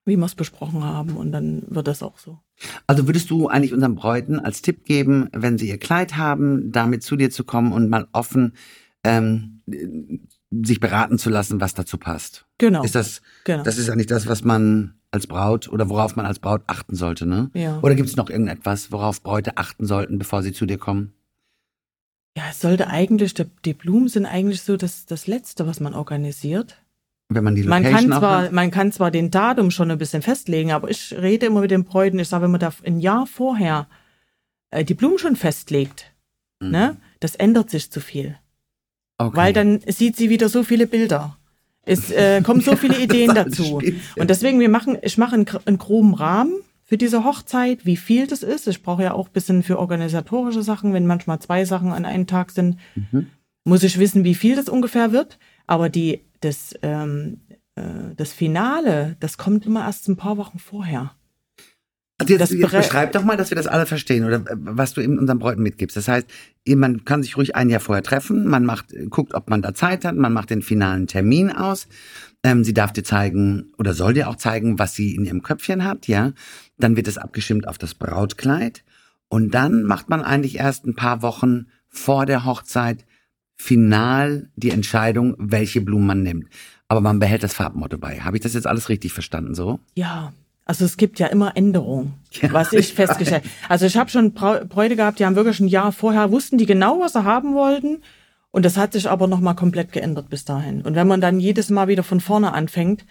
wie 0.04 0.16
wir 0.16 0.26
es 0.26 0.34
besprochen 0.34 0.82
haben 0.82 1.16
und 1.16 1.30
dann 1.30 1.62
wird 1.68 1.86
das 1.86 2.02
auch 2.02 2.18
so. 2.18 2.40
Also 2.88 3.06
würdest 3.06 3.30
du 3.30 3.46
eigentlich 3.46 3.72
unseren 3.72 3.94
Bräuten 3.94 4.40
als 4.40 4.62
Tipp 4.62 4.84
geben, 4.84 5.28
wenn 5.32 5.58
sie 5.58 5.68
ihr 5.68 5.78
Kleid 5.78 6.16
haben, 6.16 6.72
damit 6.72 7.04
zu 7.04 7.14
dir 7.14 7.30
zu 7.30 7.44
kommen 7.44 7.70
und 7.70 7.88
mal 7.88 8.08
offen 8.10 8.54
ähm, 9.04 9.60
sich 10.62 10.80
beraten 10.80 11.18
zu 11.18 11.30
lassen, 11.30 11.60
was 11.60 11.74
dazu 11.74 11.98
passt? 11.98 12.46
Genau. 12.58 12.82
Ist 12.82 12.94
das, 12.94 13.22
genau. 13.44 13.62
das 13.62 13.78
ist 13.78 13.88
eigentlich 13.90 14.06
das, 14.06 14.26
was 14.26 14.44
man 14.44 14.94
als 15.10 15.26
Braut 15.26 15.68
oder 15.68 15.88
worauf 15.88 16.16
man 16.16 16.26
als 16.26 16.38
Braut 16.38 16.62
achten 16.66 16.94
sollte, 16.94 17.26
ne? 17.26 17.50
ja. 17.54 17.78
Oder 17.82 17.94
gibt 17.94 18.08
es 18.08 18.16
noch 18.16 18.30
irgendetwas, 18.30 18.92
worauf 18.92 19.22
Bräute 19.22 19.56
achten 19.56 19.86
sollten, 19.86 20.18
bevor 20.18 20.42
sie 20.42 20.52
zu 20.52 20.66
dir 20.66 20.78
kommen? 20.78 21.12
ja, 22.36 22.44
es 22.50 22.60
sollte 22.60 22.86
eigentlich, 22.86 23.34
die, 23.34 23.44
die 23.64 23.74
Blumen 23.74 24.08
sind 24.08 24.24
eigentlich 24.24 24.62
so 24.62 24.78
das, 24.78 25.04
das 25.04 25.26
Letzte, 25.26 25.66
was 25.66 25.80
man 25.80 25.92
organisiert. 25.92 26.76
Wenn 27.28 27.44
man 27.44 27.54
die 27.54 27.62
Man 27.62 27.82
Location 27.82 28.10
kann 28.10 28.12
auch 28.14 28.18
zwar, 28.20 28.42
hat? 28.44 28.52
man 28.52 28.70
kann 28.70 28.90
zwar 28.92 29.10
den 29.10 29.30
Datum 29.30 29.70
schon 29.70 29.90
ein 29.90 29.98
bisschen 29.98 30.22
festlegen, 30.22 30.72
aber 30.72 30.88
ich 30.90 31.12
rede 31.12 31.44
immer 31.46 31.60
mit 31.60 31.70
den 31.70 31.84
Bräuten, 31.84 32.18
ich 32.18 32.28
sage, 32.28 32.44
wenn 32.44 32.50
man 32.50 32.60
da 32.60 32.72
ein 32.86 33.00
Jahr 33.00 33.26
vorher 33.26 33.86
äh, 34.70 34.82
die 34.82 34.94
Blumen 34.94 35.18
schon 35.18 35.36
festlegt, 35.36 36.06
Mhm. 36.62 36.70
ne, 36.70 36.96
das 37.20 37.34
ändert 37.34 37.68
sich 37.70 37.90
zu 37.90 38.00
viel. 38.00 38.38
Okay. 39.26 39.36
Weil 39.36 39.52
dann 39.52 39.80
sieht 39.86 40.16
sie 40.16 40.30
wieder 40.30 40.48
so 40.48 40.62
viele 40.62 40.86
Bilder. 40.86 41.36
Es 41.84 42.10
äh, 42.10 42.42
kommen 42.44 42.60
so 42.60 42.76
viele 42.76 42.98
Ideen 42.98 43.34
dazu. 43.34 43.80
spitze. 43.80 44.20
Und 44.20 44.30
deswegen, 44.30 44.60
wir 44.60 44.68
machen, 44.68 44.98
ich 45.02 45.18
mache 45.18 45.34
einen, 45.34 45.46
einen 45.64 45.78
groben 45.78 46.14
Rahmen 46.14 46.54
für 46.82 46.98
diese 46.98 47.24
Hochzeit, 47.24 47.86
wie 47.86 47.96
viel 47.96 48.26
das 48.26 48.42
ist. 48.42 48.68
Ich 48.68 48.82
brauche 48.82 49.02
ja 49.02 49.14
auch 49.14 49.28
ein 49.28 49.32
bisschen 49.32 49.62
für 49.62 49.78
organisatorische 49.78 50.62
Sachen, 50.62 50.92
wenn 50.92 51.06
manchmal 51.06 51.38
zwei 51.38 51.64
Sachen 51.64 51.92
an 51.92 52.04
einem 52.04 52.26
Tag 52.26 52.50
sind, 52.50 52.76
mhm. 52.94 53.28
muss 53.64 53.82
ich 53.82 53.98
wissen, 53.98 54.24
wie 54.24 54.34
viel 54.34 54.56
das 54.56 54.68
ungefähr 54.68 55.12
wird. 55.12 55.38
Aber 55.66 55.88
die, 55.88 56.20
das, 56.40 56.74
ähm, 56.82 57.40
äh, 57.76 58.14
das 58.16 58.32
Finale, 58.32 59.16
das 59.20 59.38
kommt 59.38 59.64
immer 59.64 59.86
erst 59.86 60.08
ein 60.08 60.16
paar 60.16 60.36
Wochen 60.36 60.58
vorher. 60.58 61.12
Jetzt, 62.28 62.52
jetzt 62.52 62.72
beschreib 62.72 63.12
doch 63.12 63.24
mal, 63.24 63.36
dass 63.36 63.50
wir 63.50 63.56
das 63.56 63.66
alle 63.66 63.86
verstehen 63.86 64.24
oder 64.24 64.36
äh, 64.36 64.56
was 64.56 64.94
du 64.94 65.00
eben 65.00 65.18
unseren 65.18 65.38
Bräuten 65.38 65.62
mitgibst. 65.62 65.96
Das 65.96 66.08
heißt, 66.08 66.26
man 66.68 67.04
kann 67.04 67.22
sich 67.22 67.36
ruhig 67.36 67.56
ein 67.56 67.68
Jahr 67.68 67.80
vorher 67.80 68.02
treffen, 68.02 68.46
man 68.46 68.64
macht, 68.64 68.94
guckt, 69.10 69.34
ob 69.34 69.50
man 69.50 69.62
da 69.62 69.74
Zeit 69.74 70.04
hat, 70.04 70.16
man 70.16 70.32
macht 70.32 70.50
den 70.50 70.62
finalen 70.62 71.06
Termin 71.06 71.50
aus. 71.50 71.88
Ähm, 72.44 72.64
sie 72.64 72.74
darf 72.74 72.92
dir 72.92 73.04
zeigen 73.04 73.72
oder 73.78 73.94
soll 73.94 74.14
dir 74.14 74.28
auch 74.28 74.36
zeigen, 74.36 74.78
was 74.78 74.94
sie 74.94 75.14
in 75.14 75.24
ihrem 75.24 75.42
Köpfchen 75.42 75.84
hat, 75.84 76.08
ja. 76.08 76.32
Dann 76.78 76.96
wird 76.96 77.08
es 77.08 77.18
abgestimmt 77.18 77.68
auf 77.68 77.78
das 77.78 77.94
Brautkleid 77.94 78.84
und 79.28 79.54
dann 79.54 79.84
macht 79.84 80.08
man 80.08 80.22
eigentlich 80.22 80.58
erst 80.58 80.86
ein 80.86 80.96
paar 80.96 81.22
Wochen 81.22 81.66
vor 81.88 82.26
der 82.26 82.44
Hochzeit 82.44 83.04
final 83.56 84.50
die 84.56 84.70
Entscheidung, 84.70 85.36
welche 85.38 85.80
Blumen 85.80 86.06
man 86.06 86.22
nimmt. 86.22 86.48
Aber 86.88 87.00
man 87.00 87.18
behält 87.18 87.42
das 87.42 87.54
Farbmotto 87.54 87.96
bei. 87.96 88.20
Habe 88.20 88.36
ich 88.36 88.42
das 88.42 88.54
jetzt 88.54 88.66
alles 88.66 88.88
richtig 88.88 89.12
verstanden 89.12 89.54
so? 89.54 89.80
Ja, 89.94 90.32
also 90.64 90.84
es 90.84 90.96
gibt 90.96 91.18
ja 91.18 91.26
immer 91.26 91.56
Änderungen, 91.56 92.14
ja, 92.30 92.52
was 92.52 92.72
ich 92.72 92.94
festgestellt. 92.94 93.44
Also 93.68 93.86
ich 93.86 93.96
habe 93.96 94.10
schon 94.10 94.32
Bräute 94.32 94.96
gehabt, 94.96 95.18
die 95.18 95.26
haben 95.26 95.36
wirklich 95.36 95.60
ein 95.60 95.68
Jahr 95.68 95.92
vorher 95.92 96.30
wussten 96.30 96.58
die 96.58 96.66
genau, 96.66 97.00
was 97.00 97.14
sie 97.14 97.24
haben 97.24 97.54
wollten. 97.54 98.02
Und 98.52 98.64
das 98.64 98.76
hat 98.76 98.92
sich 98.92 99.08
aber 99.08 99.26
nochmal 99.26 99.56
komplett 99.56 99.92
geändert 99.92 100.28
bis 100.28 100.44
dahin. 100.44 100.82
Und 100.82 100.94
wenn 100.94 101.08
man 101.08 101.20
dann 101.20 101.40
jedes 101.40 101.70
Mal 101.70 101.88
wieder 101.88 102.02
von 102.02 102.20
vorne 102.20 102.52
anfängt, 102.52 103.04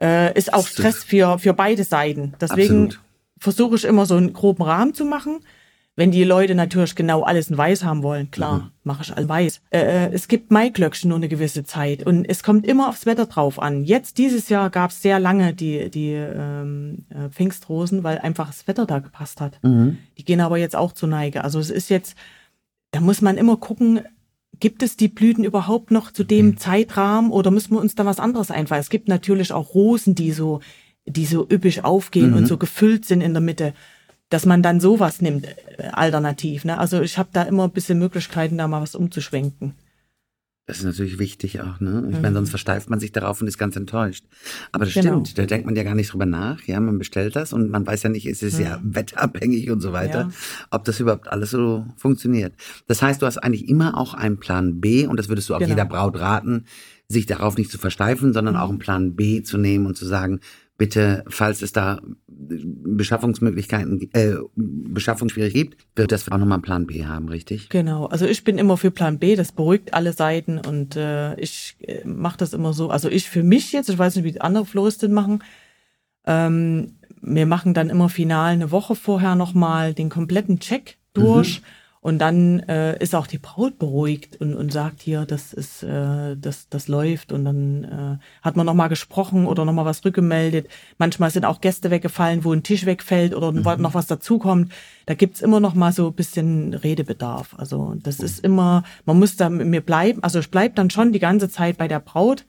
äh, 0.00 0.32
ist 0.38 0.54
auch 0.54 0.66
Stress 0.66 1.02
für, 1.02 1.38
für 1.38 1.54
beide 1.54 1.84
Seiten. 1.84 2.34
Deswegen 2.40 2.94
versuche 3.38 3.74
ich 3.76 3.84
immer 3.84 4.06
so 4.06 4.14
einen 4.14 4.32
groben 4.32 4.62
Rahmen 4.62 4.94
zu 4.94 5.04
machen. 5.04 5.40
Wenn 5.98 6.10
die 6.10 6.24
Leute 6.24 6.54
natürlich 6.54 6.94
genau 6.94 7.22
alles 7.22 7.48
in 7.48 7.56
weiß 7.56 7.82
haben 7.82 8.02
wollen, 8.02 8.30
klar, 8.30 8.58
mhm. 8.58 8.70
mache 8.84 9.02
ich 9.02 9.16
all 9.16 9.26
weiß. 9.26 9.62
Äh, 9.70 9.78
äh, 9.78 10.12
es 10.12 10.28
gibt 10.28 10.50
Maiglöckchen 10.50 11.08
nur 11.08 11.16
eine 11.16 11.28
gewisse 11.28 11.64
Zeit 11.64 12.06
und 12.06 12.26
es 12.26 12.42
kommt 12.42 12.66
immer 12.66 12.90
aufs 12.90 13.06
Wetter 13.06 13.24
drauf 13.24 13.58
an. 13.58 13.82
Jetzt 13.82 14.18
dieses 14.18 14.50
Jahr 14.50 14.68
gab 14.68 14.90
es 14.90 15.00
sehr 15.00 15.18
lange 15.18 15.54
die, 15.54 15.90
die 15.90 16.12
ähm, 16.12 17.06
äh, 17.08 17.30
Pfingstrosen, 17.30 18.04
weil 18.04 18.18
einfach 18.18 18.48
das 18.48 18.68
Wetter 18.68 18.84
da 18.84 18.98
gepasst 18.98 19.40
hat. 19.40 19.58
Mhm. 19.62 19.96
Die 20.18 20.24
gehen 20.26 20.40
aber 20.40 20.58
jetzt 20.58 20.76
auch 20.76 20.92
zur 20.92 21.08
Neige. 21.08 21.42
Also 21.42 21.58
es 21.58 21.70
ist 21.70 21.88
jetzt, 21.88 22.14
da 22.90 23.00
muss 23.00 23.22
man 23.22 23.38
immer 23.38 23.56
gucken, 23.56 24.00
gibt 24.60 24.82
es 24.82 24.98
die 24.98 25.08
Blüten 25.08 25.44
überhaupt 25.44 25.90
noch 25.90 26.10
zu 26.10 26.24
dem 26.24 26.46
mhm. 26.46 26.56
Zeitrahmen 26.58 27.30
oder 27.30 27.50
müssen 27.50 27.72
wir 27.72 27.80
uns 27.80 27.94
da 27.94 28.04
was 28.04 28.20
anderes 28.20 28.50
einfallen? 28.50 28.82
Es 28.82 28.90
gibt 28.90 29.08
natürlich 29.08 29.50
auch 29.50 29.74
Rosen, 29.74 30.14
die 30.14 30.32
so, 30.32 30.60
die 31.06 31.24
so 31.24 31.46
üppig 31.50 31.84
aufgehen 31.84 32.32
mhm. 32.32 32.36
und 32.36 32.46
so 32.46 32.58
gefüllt 32.58 33.06
sind 33.06 33.22
in 33.22 33.32
der 33.32 33.40
Mitte 33.40 33.72
dass 34.28 34.46
man 34.46 34.62
dann 34.62 34.80
sowas 34.80 35.20
nimmt, 35.20 35.46
äh, 35.46 35.88
alternativ. 35.92 36.64
Ne? 36.64 36.78
Also 36.78 37.00
ich 37.00 37.18
habe 37.18 37.28
da 37.32 37.42
immer 37.42 37.64
ein 37.64 37.72
bisschen 37.72 37.98
Möglichkeiten, 37.98 38.58
da 38.58 38.68
mal 38.68 38.82
was 38.82 38.94
umzuschwenken. 38.94 39.74
Das 40.68 40.78
ist 40.78 40.84
natürlich 40.84 41.20
wichtig 41.20 41.60
auch, 41.60 41.78
ne? 41.78 42.04
Ich 42.10 42.16
mhm. 42.16 42.22
meine, 42.22 42.34
sonst 42.34 42.50
versteift 42.50 42.90
man 42.90 42.98
sich 42.98 43.12
darauf 43.12 43.40
und 43.40 43.46
ist 43.46 43.56
ganz 43.56 43.76
enttäuscht. 43.76 44.24
Aber 44.72 44.84
das 44.84 44.94
genau. 44.94 45.24
stimmt, 45.24 45.38
da 45.38 45.46
denkt 45.46 45.64
man 45.64 45.76
ja 45.76 45.84
gar 45.84 45.94
nicht 45.94 46.12
drüber 46.12 46.26
nach. 46.26 46.60
Ja, 46.64 46.80
man 46.80 46.98
bestellt 46.98 47.36
das 47.36 47.52
und 47.52 47.70
man 47.70 47.86
weiß 47.86 48.02
ja 48.02 48.10
nicht, 48.10 48.26
ist 48.26 48.42
es 48.42 48.58
mhm. 48.58 48.64
ja 48.64 48.80
wetterabhängig 48.82 49.70
und 49.70 49.80
so 49.80 49.92
weiter, 49.92 50.22
ja. 50.22 50.30
ob 50.72 50.84
das 50.84 50.98
überhaupt 50.98 51.28
alles 51.28 51.52
so 51.52 51.86
funktioniert. 51.96 52.52
Das 52.88 53.00
heißt, 53.00 53.22
du 53.22 53.26
hast 53.26 53.38
eigentlich 53.38 53.68
immer 53.68 53.96
auch 53.96 54.14
einen 54.14 54.38
Plan 54.38 54.80
B 54.80 55.06
und 55.06 55.20
das 55.20 55.28
würdest 55.28 55.48
du 55.48 55.54
auch 55.54 55.60
genau. 55.60 55.70
jeder 55.70 55.84
Braut 55.84 56.18
raten, 56.18 56.64
sich 57.06 57.26
darauf 57.26 57.56
nicht 57.56 57.70
zu 57.70 57.78
versteifen, 57.78 58.32
sondern 58.32 58.54
mhm. 58.54 58.60
auch 58.60 58.70
einen 58.70 58.80
Plan 58.80 59.14
B 59.14 59.44
zu 59.44 59.58
nehmen 59.58 59.86
und 59.86 59.96
zu 59.96 60.04
sagen, 60.04 60.40
bitte, 60.78 61.24
falls 61.28 61.62
es 61.62 61.70
da 61.70 62.00
Beschaffungsmöglichkeiten, 62.38 64.10
äh, 64.12 64.34
Beschaffungsschwierigkeiten 64.54 65.70
gibt, 65.70 65.86
wird 65.96 66.12
das 66.12 66.30
auch 66.30 66.38
nochmal 66.38 66.56
einen 66.56 66.62
Plan 66.62 66.86
B 66.86 67.06
haben, 67.06 67.28
richtig? 67.28 67.68
Genau, 67.68 68.06
also 68.06 68.26
ich 68.26 68.44
bin 68.44 68.58
immer 68.58 68.76
für 68.76 68.90
Plan 68.90 69.18
B, 69.18 69.36
das 69.36 69.52
beruhigt 69.52 69.94
alle 69.94 70.12
Seiten 70.12 70.58
und 70.58 70.96
äh, 70.96 71.34
ich 71.40 71.76
äh, 71.80 72.06
mache 72.06 72.38
das 72.38 72.52
immer 72.52 72.72
so, 72.72 72.90
also 72.90 73.08
ich 73.08 73.30
für 73.30 73.42
mich 73.42 73.72
jetzt, 73.72 73.88
ich 73.88 73.98
weiß 73.98 74.16
nicht, 74.16 74.24
wie 74.24 74.32
die 74.32 74.40
andere 74.40 74.66
Floristinnen 74.66 75.14
machen, 75.14 75.42
ähm, 76.26 76.96
wir 77.22 77.46
machen 77.46 77.74
dann 77.74 77.90
immer 77.90 78.08
final 78.08 78.52
eine 78.52 78.70
Woche 78.70 78.94
vorher 78.94 79.34
nochmal 79.34 79.94
den 79.94 80.10
kompletten 80.10 80.58
Check 80.60 80.98
durch. 81.14 81.60
Mhm 81.60 81.66
und 82.06 82.20
dann 82.20 82.60
äh, 82.60 82.96
ist 83.02 83.16
auch 83.16 83.26
die 83.26 83.38
Braut 83.38 83.80
beruhigt 83.80 84.40
und, 84.40 84.54
und 84.54 84.72
sagt 84.72 85.02
hier, 85.02 85.26
das 85.26 85.52
ist, 85.52 85.82
äh, 85.82 86.36
das, 86.36 86.68
das 86.68 86.86
läuft. 86.86 87.32
Und 87.32 87.44
dann 87.44 87.82
äh, 87.82 88.24
hat 88.42 88.54
man 88.54 88.64
nochmal 88.64 88.88
gesprochen 88.88 89.44
oder 89.44 89.64
nochmal 89.64 89.86
was 89.86 90.04
rückgemeldet. 90.04 90.68
Manchmal 90.98 91.32
sind 91.32 91.44
auch 91.44 91.60
Gäste 91.60 91.90
weggefallen, 91.90 92.44
wo 92.44 92.52
ein 92.52 92.62
Tisch 92.62 92.86
wegfällt 92.86 93.34
oder 93.34 93.50
mhm. 93.50 93.82
noch 93.82 93.94
was 93.94 94.06
dazukommt. 94.06 94.70
Da 95.06 95.14
gibt's 95.14 95.40
immer 95.40 95.58
noch 95.58 95.74
mal 95.74 95.90
so 95.90 96.06
ein 96.06 96.14
bisschen 96.14 96.74
Redebedarf. 96.74 97.56
Also 97.58 97.96
das 98.00 98.20
ist 98.20 98.38
immer, 98.44 98.84
man 99.04 99.18
muss 99.18 99.34
da 99.34 99.50
mit 99.50 99.66
mir 99.66 99.80
bleiben. 99.80 100.22
Also 100.22 100.38
ich 100.38 100.52
bleib 100.52 100.76
dann 100.76 100.90
schon 100.90 101.10
die 101.10 101.18
ganze 101.18 101.50
Zeit 101.50 101.76
bei 101.76 101.88
der 101.88 101.98
Braut. 101.98 102.44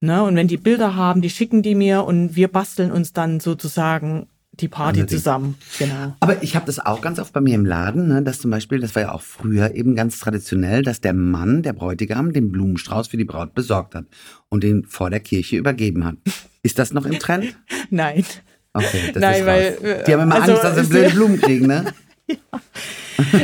Ne? 0.00 0.22
Und 0.22 0.36
wenn 0.36 0.46
die 0.46 0.58
Bilder 0.58 0.94
haben, 0.94 1.22
die 1.22 1.30
schicken 1.30 1.60
die 1.60 1.74
mir 1.74 2.04
und 2.04 2.36
wir 2.36 2.46
basteln 2.46 2.92
uns 2.92 3.12
dann 3.12 3.40
sozusagen 3.40 4.28
die 4.60 4.68
Party 4.68 5.00
Allerdings. 5.00 5.10
zusammen. 5.10 5.54
Genau. 5.78 6.16
Aber 6.20 6.42
ich 6.42 6.56
habe 6.56 6.66
das 6.66 6.78
auch 6.78 7.00
ganz 7.00 7.18
oft 7.18 7.32
bei 7.32 7.40
mir 7.40 7.54
im 7.54 7.64
Laden, 7.64 8.08
ne, 8.08 8.22
dass 8.22 8.38
zum 8.40 8.50
Beispiel, 8.50 8.80
das 8.80 8.94
war 8.94 9.02
ja 9.02 9.12
auch 9.12 9.22
früher 9.22 9.74
eben 9.74 9.94
ganz 9.94 10.18
traditionell, 10.18 10.82
dass 10.82 11.00
der 11.00 11.12
Mann, 11.12 11.62
der 11.62 11.72
Bräutigam, 11.72 12.32
den 12.32 12.50
Blumenstrauß 12.50 13.08
für 13.08 13.16
die 13.16 13.24
Braut 13.24 13.54
besorgt 13.54 13.94
hat 13.94 14.06
und 14.48 14.62
den 14.62 14.84
vor 14.84 15.10
der 15.10 15.20
Kirche 15.20 15.56
übergeben 15.56 16.04
hat. 16.04 16.16
Ist 16.62 16.78
das 16.78 16.92
noch 16.92 17.06
im 17.06 17.18
Trend? 17.18 17.56
Nein. 17.90 18.24
Okay, 18.72 19.10
das 19.12 19.20
Nein, 19.20 19.40
ist 19.40 19.46
weil 19.46 19.68
raus. 19.68 20.04
die 20.06 20.12
haben 20.12 20.22
immer 20.22 20.34
also, 20.34 20.52
Angst, 20.52 20.64
dass 20.64 20.86
sie 20.86 20.92
blöde 20.92 21.10
Blumen 21.10 21.40
kriegen, 21.40 21.66
ne? 21.66 21.84
ja. 22.26 22.36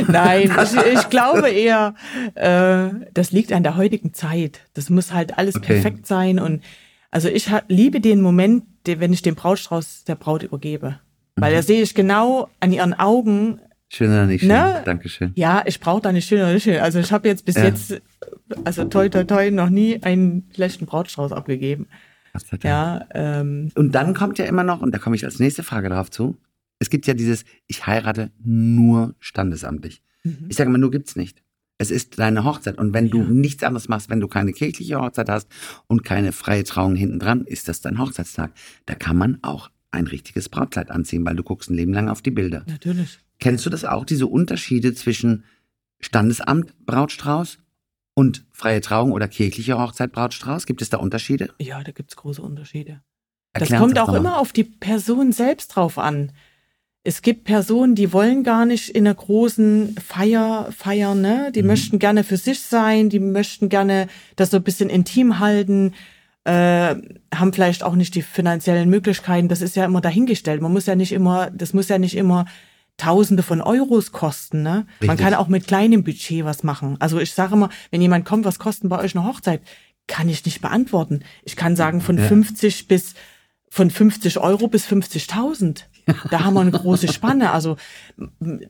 Nein, 0.07 0.51
ich, 0.63 0.93
ich, 0.93 1.09
glaube 1.09 1.49
eher, 1.49 1.95
äh, 2.35 2.89
das 3.13 3.31
liegt 3.31 3.51
an 3.51 3.63
der 3.63 3.75
heutigen 3.75 4.13
Zeit. 4.13 4.61
Das 4.73 4.89
muss 4.89 5.13
halt 5.13 5.37
alles 5.37 5.55
okay. 5.55 5.73
perfekt 5.73 6.05
sein 6.05 6.39
und 6.39 6.61
also 7.13 7.29
ich 7.29 7.49
liebe 7.67 8.01
den 8.01 8.21
Moment, 8.21 8.63
wenn 8.85 9.13
ich 9.13 9.21
den 9.21 9.35
Brautstrauß 9.35 10.03
der 10.05 10.15
Braut 10.15 10.41
übergebe. 10.41 10.99
Weil 11.35 11.51
mhm. 11.51 11.55
da 11.55 11.61
sehe 11.61 11.81
ich 11.81 11.93
genau 11.93 12.49
an 12.59 12.73
ihren 12.73 12.93
Augen. 12.93 13.59
Schön 13.89 14.09
oder 14.09 14.25
nicht 14.25 14.41
schön? 14.41 14.49
Ne? 14.49 14.81
Dankeschön. 14.83 15.31
Ja, 15.35 15.63
ich 15.65 15.79
brauche 15.79 16.01
da 16.01 16.11
nicht 16.11 16.27
schön 16.27 16.39
oder 16.39 16.53
nicht 16.53 16.63
schön. 16.63 16.79
Also 16.79 16.99
ich 16.99 17.11
habe 17.11 17.27
jetzt 17.27 17.45
bis 17.45 17.55
ja. 17.55 17.65
jetzt, 17.65 18.01
also 18.63 18.85
toi 18.85 19.09
toi 19.09 19.23
toi, 19.23 19.51
noch 19.51 19.69
nie 19.69 20.01
einen 20.01 20.49
schlechten 20.55 20.87
Brautstrauß 20.87 21.31
abgegeben. 21.31 21.87
Ja, 22.63 23.05
ähm, 23.13 23.71
und 23.75 23.93
dann 23.93 24.15
kommt 24.15 24.39
ja 24.39 24.45
immer 24.45 24.63
noch, 24.63 24.81
und 24.81 24.91
da 24.91 24.97
komme 24.97 25.15
ich 25.15 25.23
als 25.23 25.37
nächste 25.37 25.61
Frage 25.61 25.89
darauf 25.89 26.09
zu, 26.09 26.35
es 26.79 26.89
gibt 26.89 27.05
ja 27.05 27.13
dieses, 27.13 27.45
ich 27.67 27.85
heirate 27.85 28.31
nur 28.43 29.13
standesamtlich. 29.19 30.01
Mhm. 30.23 30.47
Ich 30.49 30.55
sage 30.55 30.67
immer, 30.67 30.79
nur 30.79 30.89
gibt's 30.89 31.15
nicht. 31.15 31.42
Es 31.83 31.91
ist 31.91 32.17
deine 32.17 32.45
Hochzeit. 32.45 32.77
Und 32.77 32.93
wenn 32.93 33.07
ja. 33.07 33.11
du 33.11 33.23
nichts 33.23 33.61
anderes 33.61 33.89
machst, 33.89 34.09
wenn 34.09 34.21
du 34.21 34.29
keine 34.29 34.53
kirchliche 34.53 35.01
Hochzeit 35.01 35.27
hast 35.27 35.49
und 35.87 36.05
keine 36.05 36.31
freie 36.31 36.63
Trauung 36.63 36.95
hinten 36.95 37.19
dran, 37.19 37.41
ist 37.41 37.67
das 37.67 37.81
dein 37.81 37.99
Hochzeitstag. 37.99 38.53
Da 38.85 38.95
kann 38.95 39.17
man 39.17 39.39
auch 39.41 39.69
ein 39.91 40.07
richtiges 40.07 40.47
Brautkleid 40.47 40.89
anziehen, 40.89 41.25
weil 41.25 41.35
du 41.35 41.43
guckst 41.43 41.69
ein 41.69 41.75
Leben 41.75 41.91
lang 41.91 42.07
auf 42.07 42.21
die 42.21 42.31
Bilder. 42.31 42.63
Natürlich. 42.67 43.19
Kennst 43.39 43.65
du 43.65 43.69
das 43.69 43.83
auch, 43.83 44.05
diese 44.05 44.27
Unterschiede 44.27 44.93
zwischen 44.93 45.43
Standesamt 45.99 46.73
Brautstrauß 46.85 47.59
und 48.13 48.45
freie 48.51 48.79
Trauung 48.79 49.11
oder 49.11 49.27
kirchliche 49.27 49.77
Hochzeit 49.77 50.13
Brautstrauß? 50.13 50.65
Gibt 50.65 50.81
es 50.81 50.89
da 50.89 50.97
Unterschiede? 50.97 51.53
Ja, 51.59 51.83
da 51.83 51.91
gibt 51.91 52.11
es 52.11 52.15
große 52.15 52.41
Unterschiede. 52.41 53.01
Erklären 53.51 53.71
das 53.71 53.79
kommt 53.79 53.99
auch 53.99 54.13
immer 54.13 54.39
auf 54.39 54.53
die 54.53 54.63
Person 54.63 55.33
selbst 55.33 55.75
drauf 55.75 55.97
an. 55.97 56.31
Es 57.03 57.21
gibt 57.21 57.43
Personen, 57.43 57.95
die 57.95 58.13
wollen 58.13 58.43
gar 58.43 58.65
nicht 58.65 58.89
in 58.89 59.05
einer 59.05 59.15
großen 59.15 59.95
Feier 59.95 60.69
feiern, 60.75 61.21
ne? 61.21 61.51
Die 61.53 61.61
mhm. 61.61 61.67
möchten 61.67 61.99
gerne 61.99 62.23
für 62.23 62.37
sich 62.37 62.61
sein, 62.61 63.09
die 63.09 63.19
möchten 63.19 63.67
gerne 63.67 64.07
das 64.35 64.51
so 64.51 64.57
ein 64.57 64.63
bisschen 64.63 64.89
intim 64.89 65.39
halten 65.39 65.93
äh, 66.45 66.95
haben 67.33 67.53
vielleicht 67.53 67.83
auch 67.83 67.95
nicht 67.95 68.15
die 68.15 68.21
finanziellen 68.21 68.89
Möglichkeiten. 68.89 69.47
Das 69.47 69.61
ist 69.61 69.75
ja 69.75 69.85
immer 69.85 70.01
dahingestellt. 70.01 70.61
Man 70.61 70.73
muss 70.73 70.85
ja 70.85 70.95
nicht 70.95 71.11
immer, 71.11 71.49
das 71.51 71.73
muss 71.73 71.89
ja 71.89 71.97
nicht 71.97 72.15
immer 72.15 72.45
Tausende 72.97 73.41
von 73.41 73.59
Euros 73.59 74.11
kosten. 74.11 74.61
Ne? 74.61 74.85
Man 75.01 75.17
kann 75.17 75.33
auch 75.33 75.47
mit 75.47 75.65
kleinem 75.65 76.03
Budget 76.03 76.45
was 76.45 76.63
machen. 76.63 76.97
Also 76.99 77.19
ich 77.19 77.33
sage 77.33 77.55
immer, 77.55 77.69
wenn 77.89 78.01
jemand 78.01 78.23
kommt, 78.23 78.45
was 78.45 78.59
kosten 78.59 78.87
bei 78.87 78.99
euch 78.99 79.15
eine 79.15 79.25
Hochzeit? 79.25 79.61
Kann 80.05 80.29
ich 80.29 80.45
nicht 80.45 80.61
beantworten. 80.61 81.21
Ich 81.43 81.55
kann 81.55 81.75
sagen 81.75 82.01
von 82.01 82.19
ja. 82.19 82.25
50 82.25 82.87
bis 82.87 83.15
von 83.67 83.89
50 83.89 84.37
Euro 84.37 84.67
bis 84.67 84.85
50.000. 84.85 85.85
Da 86.29 86.43
haben 86.43 86.53
wir 86.53 86.61
eine 86.61 86.71
große 86.71 87.11
Spanne. 87.11 87.51
Also 87.51 87.77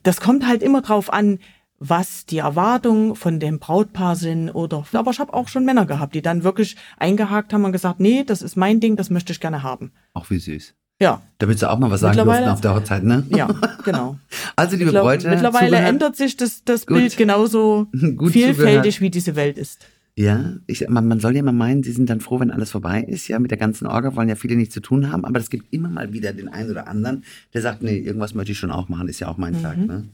das 0.02 0.20
kommt 0.20 0.46
halt 0.46 0.62
immer 0.62 0.82
drauf 0.82 1.12
an, 1.12 1.38
was 1.78 2.24
die 2.26 2.38
Erwartungen 2.38 3.14
von 3.14 3.40
dem 3.40 3.58
Brautpaar 3.58 4.16
sind 4.16 4.50
oder 4.50 4.84
aber 4.92 5.10
ich 5.10 5.18
habe 5.18 5.34
auch 5.34 5.48
schon 5.48 5.64
Männer 5.64 5.86
gehabt, 5.86 6.14
die 6.14 6.22
dann 6.22 6.44
wirklich 6.44 6.76
eingehakt 6.98 7.52
haben 7.52 7.64
und 7.64 7.72
gesagt, 7.72 8.00
nee, 8.00 8.24
das 8.24 8.42
ist 8.42 8.56
mein 8.56 8.80
Ding, 8.80 8.96
das 8.96 9.10
möchte 9.10 9.32
ich 9.32 9.40
gerne 9.40 9.62
haben. 9.62 9.92
Auch 10.14 10.30
wie 10.30 10.38
süß. 10.38 10.74
Ja. 11.00 11.22
Da 11.38 11.48
willst 11.48 11.62
du 11.62 11.70
auch 11.70 11.78
mal 11.78 11.90
was 11.90 12.00
sagen 12.00 12.16
durften 12.16 12.48
auf 12.48 12.60
der 12.60 12.74
Hochzeit, 12.74 13.02
ne? 13.02 13.24
Ja, 13.30 13.48
genau. 13.84 14.16
Also 14.54 14.76
liebe 14.76 14.90
glaub, 14.90 15.02
Bräute. 15.02 15.28
Mittlerweile 15.28 15.66
zugehört. 15.66 15.88
ändert 15.88 16.16
sich 16.16 16.36
das, 16.36 16.64
das 16.64 16.86
Bild 16.86 17.16
genauso 17.16 17.88
vielfältig, 18.30 19.00
wie 19.00 19.10
diese 19.10 19.34
Welt 19.34 19.58
ist. 19.58 19.84
Ja, 20.16 20.54
ich, 20.68 20.88
man, 20.88 21.08
man 21.08 21.18
soll 21.18 21.34
ja 21.34 21.40
immer 21.40 21.52
meinen, 21.52 21.82
sie 21.82 21.90
sind 21.90 22.08
dann 22.08 22.20
froh, 22.20 22.38
wenn 22.38 22.52
alles 22.52 22.70
vorbei 22.70 23.02
ist. 23.02 23.26
Ja, 23.26 23.40
mit 23.40 23.50
der 23.50 23.58
ganzen 23.58 23.86
Orga 23.86 24.14
wollen 24.14 24.28
ja 24.28 24.36
viele 24.36 24.54
nichts 24.54 24.72
zu 24.72 24.80
tun 24.80 25.10
haben, 25.10 25.24
aber 25.24 25.40
es 25.40 25.50
gibt 25.50 25.72
immer 25.72 25.88
mal 25.88 26.12
wieder 26.12 26.32
den 26.32 26.48
einen 26.48 26.70
oder 26.70 26.86
anderen, 26.86 27.24
der 27.52 27.62
sagt, 27.62 27.82
nee, 27.82 27.98
irgendwas 27.98 28.32
möchte 28.34 28.52
ich 28.52 28.58
schon 28.58 28.70
auch 28.70 28.88
machen, 28.88 29.08
ist 29.08 29.18
ja 29.18 29.26
auch 29.26 29.38
mein 29.38 29.54
mhm. 29.54 29.62
Tag. 29.62 29.76
Ne? 29.76 30.08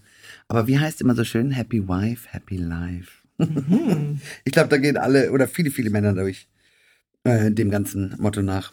Aber 0.49 0.67
wie 0.67 0.79
heißt 0.79 1.03
immer 1.03 1.15
so 1.15 1.25
schön, 1.25 1.51
Happy 1.51 1.87
Wife, 1.87 2.29
Happy 2.31 2.57
Life. 2.57 3.11
Mhm. 3.39 4.21
Ich 4.45 4.53
glaube, 4.53 4.69
da 4.69 4.79
gehen 4.79 4.97
alle 4.97 5.33
oder 5.33 5.47
viele, 5.47 5.71
viele 5.71 5.91
Männer 5.91 6.15
durch 6.15 6.49
äh, 7.25 7.51
dem 7.51 7.71
ganzen 7.71 8.15
Motto 8.19 8.41
nach. 8.41 8.73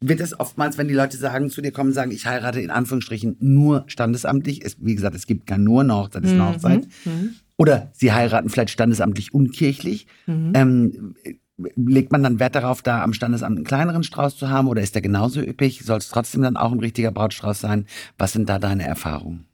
Wird 0.00 0.20
es 0.20 0.38
oftmals, 0.38 0.78
wenn 0.78 0.88
die 0.88 0.94
Leute 0.94 1.16
sagen, 1.16 1.48
zu 1.48 1.62
dir 1.62 1.72
kommen, 1.72 1.92
sagen, 1.92 2.10
ich 2.10 2.26
heirate 2.26 2.60
in 2.60 2.70
Anführungsstrichen 2.70 3.36
nur 3.38 3.84
standesamtlich, 3.86 4.64
es, 4.64 4.76
wie 4.80 4.94
gesagt, 4.94 5.14
es 5.14 5.26
gibt 5.26 5.46
gar 5.46 5.58
nur 5.58 5.82
eine 5.82 5.94
Hochzeit, 5.94 6.24
ist 6.24 6.32
eine 6.32 6.42
mhm. 6.42 6.48
Hochzeit. 6.48 6.88
Mhm. 7.04 7.36
Oder 7.56 7.90
sie 7.92 8.12
heiraten 8.12 8.50
vielleicht 8.50 8.70
standesamtlich 8.70 9.32
unkirchlich. 9.32 10.06
Mhm. 10.26 10.52
Ähm, 10.54 11.14
legt 11.56 12.12
man 12.12 12.22
dann 12.22 12.38
Wert 12.38 12.54
darauf, 12.54 12.82
da 12.82 13.02
am 13.02 13.14
Standesamt 13.14 13.56
einen 13.56 13.64
kleineren 13.64 14.02
Strauß 14.02 14.36
zu 14.36 14.50
haben 14.50 14.68
oder 14.68 14.82
ist 14.82 14.94
der 14.94 15.02
genauso 15.02 15.40
üppig? 15.40 15.84
Soll 15.84 15.98
es 15.98 16.08
trotzdem 16.08 16.42
dann 16.42 16.56
auch 16.56 16.72
ein 16.72 16.80
richtiger 16.80 17.10
Brautstrauß 17.10 17.60
sein? 17.60 17.86
Was 18.18 18.32
sind 18.32 18.48
da 18.48 18.58
deine 18.58 18.86
Erfahrungen? 18.86 19.46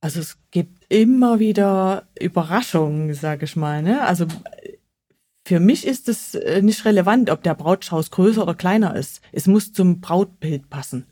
Also 0.00 0.20
es 0.20 0.38
gibt 0.50 0.84
immer 0.88 1.40
wieder 1.40 2.04
Überraschungen, 2.20 3.14
sage 3.14 3.46
ich 3.46 3.56
mal. 3.56 3.82
Ne? 3.82 4.02
Also 4.02 4.26
für 5.46 5.60
mich 5.60 5.86
ist 5.86 6.08
es 6.08 6.34
äh, 6.34 6.62
nicht 6.62 6.84
relevant, 6.84 7.30
ob 7.30 7.42
der 7.42 7.54
Brautstrauß 7.54 8.10
größer 8.10 8.42
oder 8.42 8.54
kleiner 8.54 8.94
ist. 8.94 9.20
Es 9.32 9.46
muss 9.46 9.72
zum 9.72 10.00
Brautbild 10.00 10.70
passen. 10.70 11.06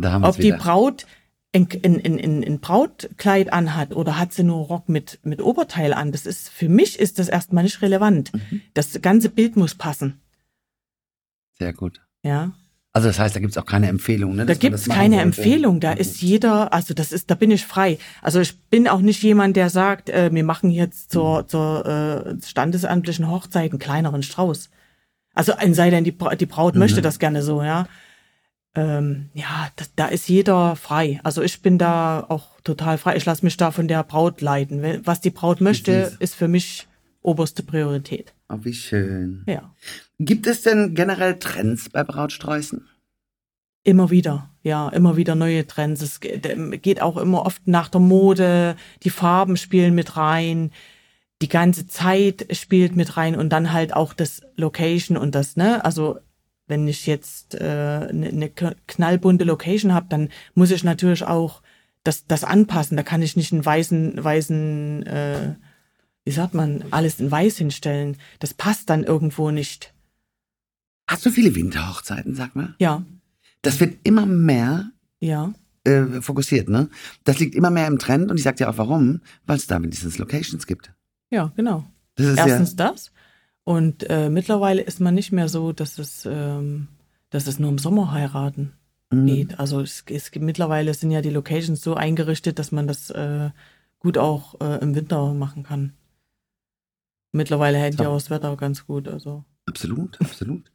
ob 0.00 0.36
die 0.36 0.52
Braut 0.52 1.06
ein, 1.54 1.68
ein, 1.82 2.00
ein, 2.04 2.44
ein 2.44 2.60
Brautkleid 2.60 3.52
anhat 3.52 3.94
oder 3.94 4.18
hat 4.18 4.32
sie 4.32 4.42
nur 4.42 4.66
Rock 4.66 4.88
mit, 4.88 5.18
mit 5.22 5.40
Oberteil 5.40 5.92
an, 5.92 6.12
das 6.12 6.26
ist, 6.26 6.48
für 6.48 6.68
mich 6.68 6.98
ist 6.98 7.18
das 7.18 7.28
erstmal 7.28 7.64
nicht 7.64 7.82
relevant. 7.82 8.32
Mhm. 8.34 8.62
Das 8.74 9.00
ganze 9.00 9.28
Bild 9.30 9.56
muss 9.56 9.74
passen. 9.74 10.20
Sehr 11.58 11.72
gut. 11.72 12.02
Ja. 12.22 12.52
Also 12.92 13.08
das 13.08 13.18
heißt, 13.18 13.36
da 13.36 13.40
gibt 13.40 13.52
es 13.52 13.58
auch 13.58 13.66
keine 13.66 13.88
Empfehlung, 13.88 14.36
ne? 14.36 14.46
Da 14.46 14.54
gibt 14.54 14.74
es 14.74 14.88
keine 14.88 15.16
sollte. 15.16 15.22
Empfehlung. 15.22 15.80
Da 15.80 15.92
mhm. 15.92 16.00
ist 16.00 16.22
jeder, 16.22 16.72
also 16.72 16.94
das 16.94 17.12
ist, 17.12 17.30
da 17.30 17.34
bin 17.34 17.50
ich 17.50 17.66
frei. 17.66 17.98
Also 18.22 18.40
ich 18.40 18.58
bin 18.70 18.88
auch 18.88 19.00
nicht 19.00 19.22
jemand, 19.22 19.56
der 19.56 19.70
sagt, 19.70 20.08
äh, 20.08 20.30
wir 20.32 20.44
machen 20.44 20.70
jetzt 20.70 21.10
zur, 21.10 21.42
mhm. 21.42 21.48
zur 21.48 21.86
äh, 21.86 22.46
standesamtlichen 22.46 23.30
Hochzeit 23.30 23.70
einen 23.70 23.78
kleineren 23.78 24.22
Strauß. 24.22 24.70
Also 25.34 25.54
ein 25.54 25.74
sei 25.74 25.90
denn, 25.90 26.04
die, 26.04 26.16
die 26.38 26.46
Braut 26.46 26.74
mhm. 26.74 26.80
möchte 26.80 27.02
das 27.02 27.18
gerne 27.18 27.42
so, 27.42 27.62
ja 27.62 27.86
ähm, 28.76 29.30
ja, 29.32 29.70
da, 29.76 29.84
da 29.96 30.06
ist 30.06 30.28
jeder 30.28 30.76
frei. 30.76 31.18
Also 31.24 31.42
ich 31.42 31.62
bin 31.62 31.78
da 31.78 32.24
auch 32.28 32.60
total 32.62 32.98
frei. 32.98 33.16
Ich 33.16 33.24
lasse 33.24 33.44
mich 33.44 33.56
da 33.56 33.70
von 33.70 33.88
der 33.88 34.04
Braut 34.04 34.40
leiten. 34.42 35.00
Was 35.04 35.20
die 35.20 35.30
Braut 35.30 35.60
möchte, 35.60 36.16
ist 36.20 36.34
für 36.34 36.46
mich 36.46 36.86
oberste 37.22 37.62
Priorität. 37.62 38.34
Oh, 38.48 38.58
wie 38.60 38.74
schön. 38.74 39.42
Ja. 39.46 39.74
Gibt 40.18 40.46
es 40.46 40.62
denn 40.62 40.94
generell 40.94 41.38
Trends 41.38 41.88
bei 41.88 42.04
Brautsträußen? 42.04 42.86
Immer 43.82 44.10
wieder, 44.10 44.50
ja, 44.62 44.88
immer 44.90 45.16
wieder 45.16 45.34
neue 45.34 45.66
Trends. 45.66 46.02
Es 46.02 46.20
geht 46.20 47.00
auch 47.00 47.16
immer 47.16 47.46
oft 47.46 47.66
nach 47.66 47.88
der 47.88 48.00
Mode, 48.00 48.76
die 49.04 49.10
Farben 49.10 49.56
spielen 49.56 49.94
mit 49.94 50.16
rein, 50.16 50.70
die 51.40 51.48
ganze 51.48 51.86
Zeit 51.86 52.46
spielt 52.50 52.96
mit 52.96 53.16
rein 53.16 53.36
und 53.36 53.50
dann 53.50 53.72
halt 53.72 53.94
auch 53.94 54.12
das 54.12 54.42
Location 54.56 55.16
und 55.16 55.34
das, 55.34 55.56
ne? 55.56 55.84
Also 55.84 56.18
wenn 56.66 56.86
ich 56.88 57.06
jetzt 57.06 57.54
äh, 57.54 58.08
eine, 58.08 58.32
ne 58.32 58.50
knallbunte 58.86 59.44
Location 59.44 59.92
habe, 59.92 60.06
dann 60.08 60.30
muss 60.54 60.70
ich 60.70 60.84
natürlich 60.84 61.24
auch 61.24 61.62
das, 62.02 62.26
das 62.26 62.44
anpassen. 62.44 62.96
Da 62.96 63.02
kann 63.02 63.22
ich 63.22 63.36
nicht 63.36 63.52
einen 63.52 63.64
weißen, 63.64 64.22
weißen, 64.22 65.06
äh, 65.06 65.54
wie 66.24 66.32
sagt 66.32 66.54
man, 66.54 66.84
alles 66.90 67.20
in 67.20 67.30
weiß 67.30 67.58
hinstellen. 67.58 68.16
Das 68.38 68.54
passt 68.54 68.90
dann 68.90 69.04
irgendwo 69.04 69.50
nicht. 69.50 69.94
Hast 71.08 71.24
du 71.24 71.30
viele 71.30 71.54
Winterhochzeiten, 71.54 72.34
sag 72.34 72.56
mal? 72.56 72.74
Ja. 72.78 73.04
Das 73.62 73.78
wird 73.80 73.98
immer 74.02 74.26
mehr 74.26 74.90
ja. 75.20 75.52
äh, 75.84 76.20
fokussiert, 76.20 76.68
ne? 76.68 76.88
Das 77.24 77.38
liegt 77.38 77.54
immer 77.54 77.70
mehr 77.70 77.86
im 77.86 77.98
Trend 77.98 78.30
und 78.30 78.38
ich 78.38 78.42
sag 78.42 78.56
dir 78.56 78.68
auch 78.68 78.78
warum, 78.78 79.20
weil 79.46 79.56
es 79.56 79.66
da 79.66 79.80
wenigstens 79.80 80.18
Locations 80.18 80.66
gibt. 80.66 80.92
Ja, 81.30 81.52
genau. 81.56 81.84
Erstens 82.16 82.76
ja 82.76 82.90
das. 82.90 83.12
Und 83.66 84.08
äh, 84.08 84.30
mittlerweile 84.30 84.80
ist 84.80 85.00
man 85.00 85.16
nicht 85.16 85.32
mehr 85.32 85.48
so, 85.48 85.72
dass 85.72 85.98
es, 85.98 86.24
ähm, 86.24 86.86
dass 87.30 87.48
es 87.48 87.58
nur 87.58 87.68
im 87.68 87.78
Sommer 87.78 88.12
heiraten 88.12 88.74
mhm. 89.10 89.26
geht. 89.26 89.58
Also 89.58 89.80
es, 89.80 90.04
es 90.08 90.30
gibt 90.30 90.44
mittlerweile 90.44 90.94
sind 90.94 91.10
ja 91.10 91.20
die 91.20 91.30
Locations 91.30 91.82
so 91.82 91.94
eingerichtet, 91.94 92.60
dass 92.60 92.70
man 92.70 92.86
das 92.86 93.10
äh, 93.10 93.50
gut 93.98 94.18
auch 94.18 94.60
äh, 94.60 94.80
im 94.80 94.94
Winter 94.94 95.34
machen 95.34 95.64
kann. 95.64 95.94
Mittlerweile 97.32 97.78
hält 97.78 97.98
ja 97.98 98.08
auch 98.08 98.14
das 98.14 98.30
Wetter 98.30 98.56
ganz 98.56 98.86
gut. 98.86 99.08
Also. 99.08 99.44
Absolut, 99.66 100.20
absolut. 100.20 100.70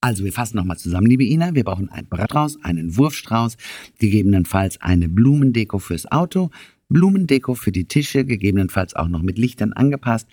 Also 0.00 0.22
wir 0.22 0.32
fassen 0.32 0.56
nochmal 0.56 0.78
zusammen, 0.78 1.08
liebe 1.08 1.24
Ina. 1.24 1.56
Wir 1.56 1.64
brauchen 1.64 1.88
einen 1.88 2.06
Bratstrauß, 2.06 2.62
einen 2.62 2.96
Wurfstrauß, 2.96 3.56
gegebenenfalls 3.98 4.80
eine 4.80 5.08
Blumendeko 5.08 5.80
fürs 5.80 6.06
Auto, 6.06 6.50
Blumendeko 6.88 7.54
für 7.54 7.72
die 7.72 7.88
Tische, 7.88 8.24
gegebenenfalls 8.24 8.94
auch 8.94 9.08
noch 9.08 9.22
mit 9.22 9.36
Lichtern 9.36 9.72
angepasst 9.72 10.28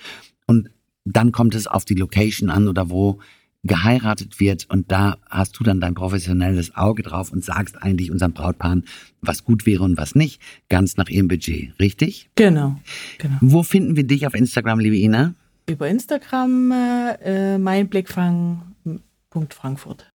und 0.46 0.70
dann 1.16 1.32
kommt 1.32 1.56
es 1.56 1.68
auf 1.68 1.86
die 1.86 1.96
Location 1.96 2.50
an 2.50 2.68
oder 2.68 2.90
wo 2.90 3.20
geheiratet 3.64 4.40
wird 4.40 4.70
und 4.70 4.92
da 4.92 5.18
hast 5.30 5.60
du 5.60 5.64
dann 5.64 5.82
dein 5.82 5.94
professionelles 5.94 6.76
Auge 6.76 7.04
drauf 7.04 7.32
und 7.32 7.44
sagst 7.44 7.80
eigentlich 7.82 8.10
unseren 8.12 8.34
Brautpaaren, 8.34 8.86
was 9.22 9.44
gut 9.44 9.66
wäre 9.66 9.84
und 9.84 9.98
was 9.98 10.14
nicht, 10.16 10.42
ganz 10.70 10.96
nach 10.98 11.10
ihrem 11.10 11.28
Budget, 11.28 11.74
richtig? 11.80 12.30
Genau, 12.36 12.80
genau. 13.18 13.38
Wo 13.42 13.64
finden 13.64 13.96
wir 13.96 14.06
dich 14.06 14.28
auf 14.28 14.36
Instagram, 14.36 14.80
liebe 14.80 14.98
Ina? 14.98 15.34
Über 15.68 15.90
Instagram 15.90 16.72
äh, 16.72 17.56
äh 17.56 17.58
meinblickfang.frankfurt. 17.58 20.12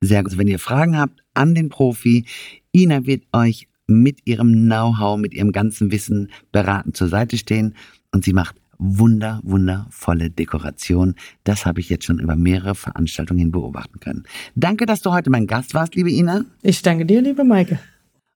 Sehr 0.00 0.22
gut. 0.22 0.26
Also 0.26 0.38
wenn 0.38 0.48
ihr 0.48 0.60
Fragen 0.60 0.98
habt 0.98 1.24
an 1.32 1.54
den 1.54 1.70
Profi, 1.70 2.26
Ina 2.72 3.06
wird 3.06 3.22
euch 3.32 3.68
mit 3.86 4.26
ihrem 4.26 4.52
Know-how, 4.52 5.18
mit 5.18 5.32
ihrem 5.34 5.52
ganzen 5.52 5.90
Wissen 5.90 6.30
beraten 6.52 6.92
zur 6.94 7.08
Seite 7.08 7.36
stehen 7.38 7.74
und 8.12 8.24
sie 8.24 8.32
macht 8.32 8.56
wunder, 8.78 9.40
wundervolle 9.42 10.30
Dekoration. 10.30 11.14
Das 11.44 11.66
habe 11.66 11.80
ich 11.80 11.88
jetzt 11.88 12.04
schon 12.04 12.18
über 12.18 12.36
mehrere 12.36 12.74
Veranstaltungen 12.74 13.38
hin 13.38 13.52
beobachten 13.52 14.00
können. 14.00 14.24
Danke, 14.54 14.86
dass 14.86 15.02
du 15.02 15.12
heute 15.12 15.30
mein 15.30 15.46
Gast 15.46 15.74
warst, 15.74 15.94
liebe 15.94 16.10
Ina. 16.10 16.44
Ich 16.62 16.82
danke 16.82 17.06
dir, 17.06 17.22
liebe 17.22 17.44
Maike. 17.44 17.78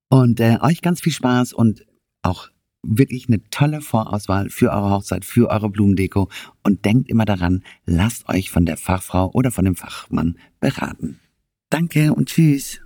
Und 0.09 0.40
äh, 0.40 0.59
euch 0.61 0.81
ganz 0.83 1.01
viel 1.01 1.12
Spaß 1.12 1.53
und 1.53 1.85
auch 2.22 2.48
wirklich 2.83 3.29
eine 3.29 3.42
tolle 3.51 3.81
Vorauswahl 3.81 4.51
für 4.51 4.70
eure 4.70 4.90
Hochzeit, 4.90 5.24
für 5.24 5.51
eure 5.51 5.68
Blumendeko. 5.68 6.29
Und 6.62 6.85
denkt 6.85 7.09
immer 7.09 7.24
daran, 7.24 7.62
lasst 7.87 8.29
euch 8.29 8.51
von 8.51 8.66
der 8.66 8.77
Fachfrau 8.77 9.31
oder 9.33 9.51
von 9.51 9.64
dem 9.64 9.77
Fachmann 9.77 10.37
beraten. 10.61 11.20
Danke 11.70 12.14
und 12.14 12.29
tschüss. 12.29 12.81